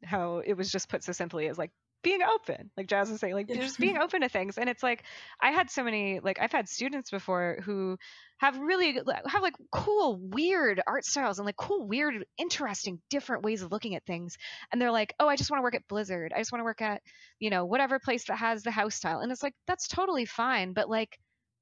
[0.03, 1.71] how it was just put so simply as like
[2.01, 4.57] being open like jazz was saying like just being open to things.
[4.57, 5.03] And it's like
[5.41, 7.97] i had so many like i've had students before who
[8.37, 8.93] have really
[9.27, 13.95] have like cool weird art styles and like cool weird interesting different ways of looking
[13.95, 14.37] at things.
[14.71, 16.31] And they're like oh i just want to work at blizzard.
[16.33, 17.01] I just want to work at
[17.39, 19.19] you know whatever place that has the house style.
[19.19, 20.73] And it's like that's totally fine.
[20.73, 21.19] But like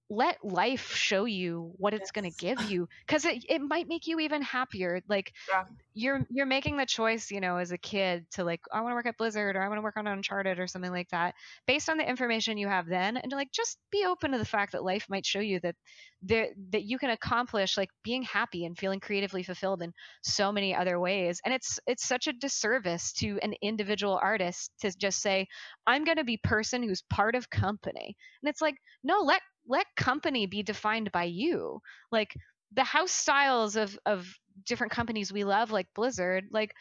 [0.10, 2.12] let life show you what it's yes.
[2.12, 5.66] going to give you because it, it might make you even happier like yeah.
[5.94, 8.96] you're you're making the choice you know as a kid to like i want to
[8.96, 11.36] work at blizzard or i want to work on uncharted or something like that
[11.66, 14.72] based on the information you have then and like just be open to the fact
[14.72, 15.76] that life might show you that
[16.22, 19.92] there that you can accomplish like being happy and feeling creatively fulfilled in
[20.22, 24.90] so many other ways and it's it's such a disservice to an individual artist to
[24.98, 25.46] just say
[25.86, 29.86] i'm going to be person who's part of company and it's like no let let
[29.96, 31.82] company be defined by you.
[32.12, 32.36] Like
[32.74, 34.28] the house styles of of
[34.66, 36.74] different companies we love like blizzard like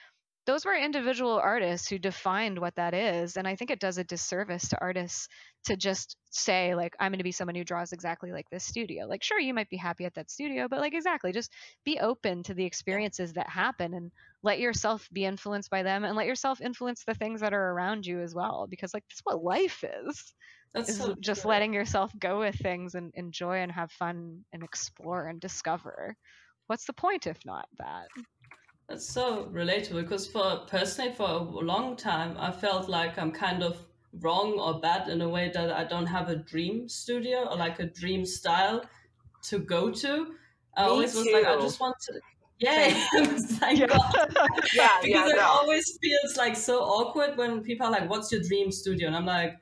[0.46, 4.04] those were individual artists who defined what that is and i think it does a
[4.04, 5.28] disservice to artists
[5.64, 9.06] to just say like i'm going to be someone who draws exactly like this studio.
[9.06, 11.52] Like sure you might be happy at that studio but like exactly just
[11.84, 14.10] be open to the experiences that happen and
[14.42, 18.06] let yourself be influenced by them and let yourself influence the things that are around
[18.06, 20.32] you as well because like that's what life is
[20.74, 21.50] that's so just true.
[21.50, 26.16] letting yourself go with things and enjoy and have fun and explore and discover.
[26.66, 28.08] What's the point if not that?
[28.88, 33.62] That's so relatable because for personally for a long time I felt like I'm kind
[33.62, 33.84] of
[34.20, 37.80] wrong or bad in a way that I don't have a dream studio or like
[37.80, 38.82] a dream style
[39.44, 40.34] to go to.
[40.76, 41.18] I Me always too.
[41.18, 42.20] was like I just want to
[42.58, 42.88] yeah,
[43.60, 43.86] thank yeah.
[43.86, 44.00] God.
[44.72, 45.42] yeah, because yeah, it no.
[45.42, 49.26] always feels like so awkward when people are like, "What's your dream studio?" And I'm
[49.26, 49.58] like,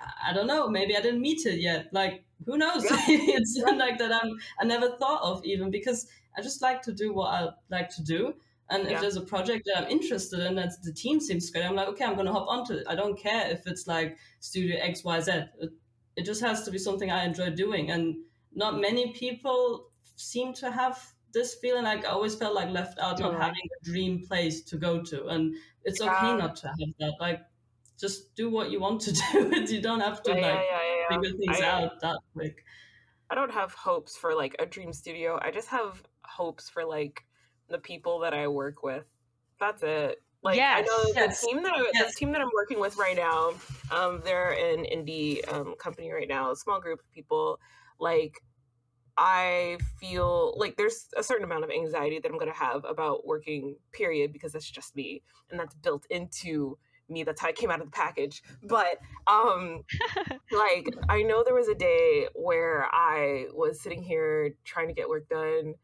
[0.00, 0.68] I don't know.
[0.68, 1.92] Maybe I didn't meet it yet.
[1.92, 2.84] Like, who knows?
[2.84, 2.96] Yeah.
[3.08, 3.72] it's yeah.
[3.72, 4.12] like that.
[4.12, 7.90] I'm I never thought of even because I just like to do what I like
[7.90, 8.34] to do.
[8.70, 11.74] And if there's a project that I'm interested in that the team seems great, I'm
[11.74, 12.86] like, okay, I'm gonna hop onto it.
[12.88, 15.32] I don't care if it's like Studio X, Y, Z.
[15.60, 15.70] It,
[16.16, 17.90] it just has to be something I enjoy doing.
[17.90, 18.16] And
[18.54, 21.82] not many people seem to have this feeling.
[21.82, 25.26] Like I always felt like left out, not having a dream place to go to.
[25.26, 27.14] And it's okay not to have that.
[27.18, 27.40] Like
[28.00, 29.52] just do what you want to do.
[29.52, 32.64] and you don't have to yeah, like yeah, figure things I, out that quick.
[33.30, 35.38] I don't have hopes for like a dream studio.
[35.40, 37.24] I just have hopes for like
[37.68, 39.04] the people that I work with.
[39.60, 40.22] That's it.
[40.42, 41.40] Like yes, I know yes.
[41.40, 42.14] the team that I, yes.
[42.14, 43.52] the team that I'm working with right now,
[43.90, 47.60] um, they're an indie um, company right now, a small group of people.
[47.98, 48.40] Like
[49.18, 53.76] I feel like there's a certain amount of anxiety that I'm gonna have about working,
[53.92, 56.78] period, because that's just me, and that's built into
[57.10, 58.42] me that's how I came out of the package.
[58.62, 59.82] But um
[60.52, 65.08] like I know there was a day where I was sitting here trying to get
[65.08, 65.74] work done.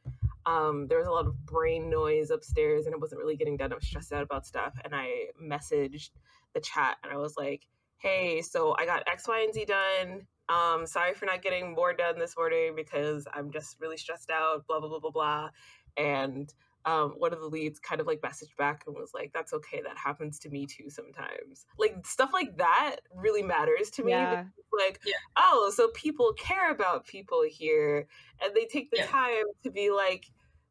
[0.47, 3.73] Um, there was a lot of brain noise upstairs and it wasn't really getting done.
[3.73, 6.11] I was stressed out about stuff and I messaged
[6.55, 7.63] the chat and I was like,
[7.99, 10.27] hey, so I got X, Y, and Z done.
[10.49, 14.67] Um, sorry for not getting more done this morning because I'm just really stressed out,
[14.69, 15.49] blah, blah, blah, blah, blah.
[15.97, 16.53] And
[16.87, 19.83] um, one of the leads kind of like messaged back and was like, "That's okay.
[19.83, 24.13] That happens to me too sometimes." Like stuff like that really matters to me.
[24.13, 24.45] Yeah.
[24.73, 25.15] Like, yeah.
[25.37, 28.07] oh, so people care about people here,
[28.41, 29.07] and they take the yeah.
[29.07, 30.27] time to be like,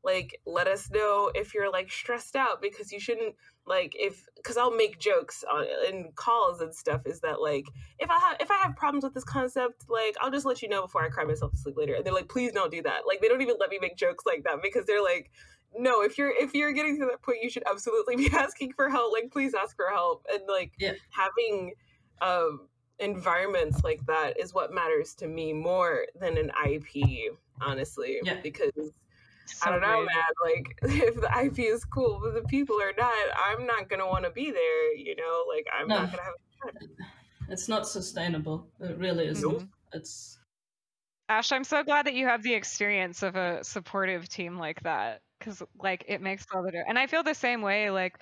[0.06, 3.36] like let us know if you're like stressed out because you shouldn't
[3.66, 7.66] like if because I'll make jokes on in calls and stuff is that like
[7.98, 10.70] if I have if I have problems with this concept like I'll just let you
[10.70, 13.02] know before I cry myself to sleep later and they're like please don't do that
[13.08, 15.32] like they don't even let me make jokes like that because they're like
[15.78, 18.90] no if you're if you're getting to that point you should absolutely be asking for
[18.90, 20.94] help like please ask for help and like yeah.
[21.10, 21.74] having
[22.22, 22.68] um
[23.00, 28.38] environments like that is what matters to me more than an IP honestly yeah.
[28.42, 28.72] because
[29.48, 30.08] so I don't know, man.
[30.44, 33.14] Like, if the IP is cool, but the people are not,
[33.46, 34.96] I'm not gonna want to be there.
[34.96, 36.00] You know, like I'm no.
[36.00, 36.74] not gonna have.
[37.50, 38.68] It's not sustainable.
[38.80, 39.50] It really isn't.
[39.50, 39.64] Nope.
[39.94, 40.40] It's.
[41.30, 45.22] Ash, I'm so glad that you have the experience of a supportive team like that,
[45.46, 46.90] because like it makes all the difference.
[46.90, 47.90] And I feel the same way.
[47.92, 48.18] Like,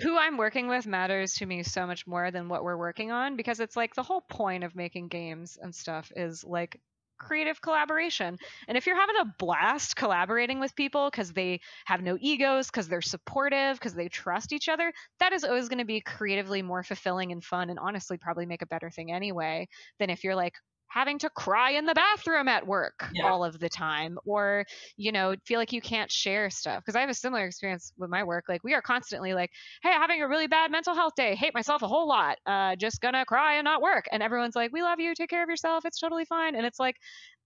[0.00, 3.36] who I'm working with matters to me so much more than what we're working on
[3.36, 6.80] because it's like the whole point of making games and stuff is like
[7.18, 8.38] creative collaboration.
[8.68, 12.88] And if you're having a blast collaborating with people because they have no egos, because
[12.88, 16.82] they're supportive, because they trust each other, that is always going to be creatively more
[16.82, 19.68] fulfilling and fun and honestly probably make a better thing anyway
[19.98, 20.54] than if you're like,
[20.92, 23.26] having to cry in the bathroom at work yeah.
[23.26, 24.64] all of the time or
[24.96, 28.10] you know feel like you can't share stuff because i have a similar experience with
[28.10, 29.50] my work like we are constantly like
[29.82, 33.00] hey having a really bad mental health day hate myself a whole lot uh, just
[33.00, 35.84] gonna cry and not work and everyone's like we love you take care of yourself
[35.86, 36.96] it's totally fine and it's like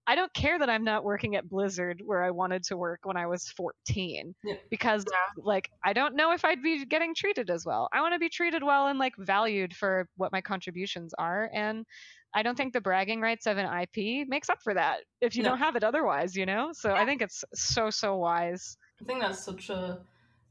[0.09, 3.17] I don't care that I'm not working at Blizzard where I wanted to work when
[3.17, 4.53] I was 14 yeah.
[4.69, 5.43] because yeah.
[5.43, 7.89] like I don't know if I'd be getting treated as well.
[7.91, 11.85] I want to be treated well and like valued for what my contributions are and
[12.33, 15.43] I don't think the bragging rights of an IP makes up for that if you
[15.43, 15.49] no.
[15.49, 16.71] don't have it otherwise, you know?
[16.73, 17.01] So yeah.
[17.01, 18.77] I think it's so so wise.
[19.01, 19.99] I think that's such a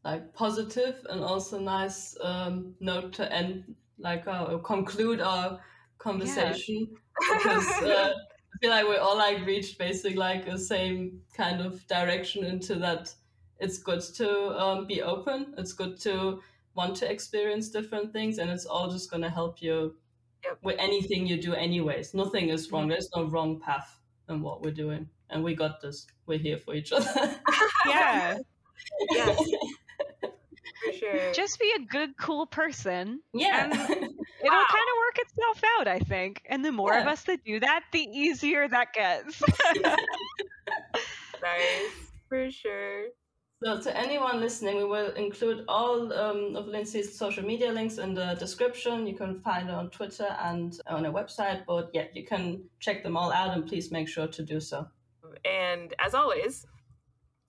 [0.04, 5.58] like positive and also nice um, note to end like uh, conclude our
[5.98, 6.88] conversation
[7.20, 8.12] because uh,
[8.54, 12.76] I feel like we all like reached basically like the same kind of direction into
[12.76, 13.12] that
[13.58, 15.54] it's good to um, be open.
[15.56, 16.42] It's good to
[16.74, 19.94] want to experience different things, and it's all just going to help you.
[20.62, 22.14] With anything you do, anyways.
[22.14, 22.82] Nothing is wrong.
[22.82, 22.90] Mm-hmm.
[22.90, 26.06] There's no wrong path in what we're doing, and we got this.
[26.26, 27.10] We're here for each other.
[27.86, 28.38] yeah.
[29.12, 29.36] yeah.
[30.84, 31.32] For sure.
[31.32, 33.20] Just be a good, cool person.
[33.32, 33.86] Yeah
[34.46, 34.64] it'll wow.
[34.68, 36.42] kind of work itself out, I think.
[36.46, 37.02] And the more yeah.
[37.02, 39.42] of us that do that, the easier that gets.
[41.42, 41.92] nice,
[42.28, 43.06] for sure.
[43.64, 48.12] So, to anyone listening, we will include all um, of Lindsay's social media links in
[48.12, 49.06] the description.
[49.06, 51.64] You can find her on Twitter and on her website.
[51.66, 54.86] But yeah, you can check them all out and please make sure to do so.
[55.46, 56.66] And as always,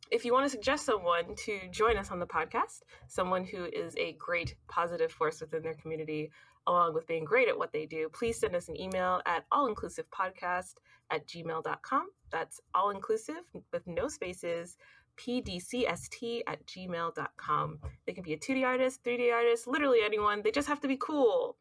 [0.09, 3.93] if you want to suggest someone to join us on the podcast, someone who is
[3.97, 6.31] a great positive force within their community,
[6.67, 10.75] along with being great at what they do, please send us an email at allinclusivepodcast
[11.11, 12.07] at gmail.com.
[12.31, 14.77] That's all inclusive with no spaces,
[15.17, 17.79] pdcst at gmail.com.
[18.05, 20.41] They can be a 2D artist, 3D artist, literally anyone.
[20.43, 21.57] They just have to be cool.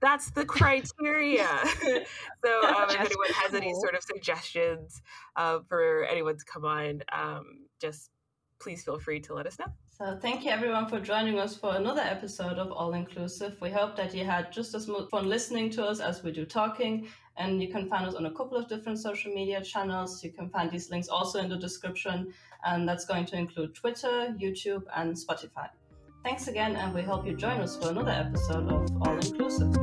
[0.00, 1.46] That's the criteria.
[1.64, 5.02] so, um, if anyone has any sort of suggestions
[5.36, 8.10] uh, for anyone to come on, um, just
[8.60, 9.66] please feel free to let us know.
[10.00, 13.58] So, thank you everyone for joining us for another episode of All Inclusive.
[13.60, 16.46] We hope that you had just as much fun listening to us as we do
[16.46, 17.06] talking.
[17.36, 20.22] And you can find us on a couple of different social media channels.
[20.24, 22.32] You can find these links also in the description.
[22.64, 25.68] And that's going to include Twitter, YouTube, and Spotify.
[26.24, 29.74] Thanks again, and we hope you join us for another episode of All Inclusive.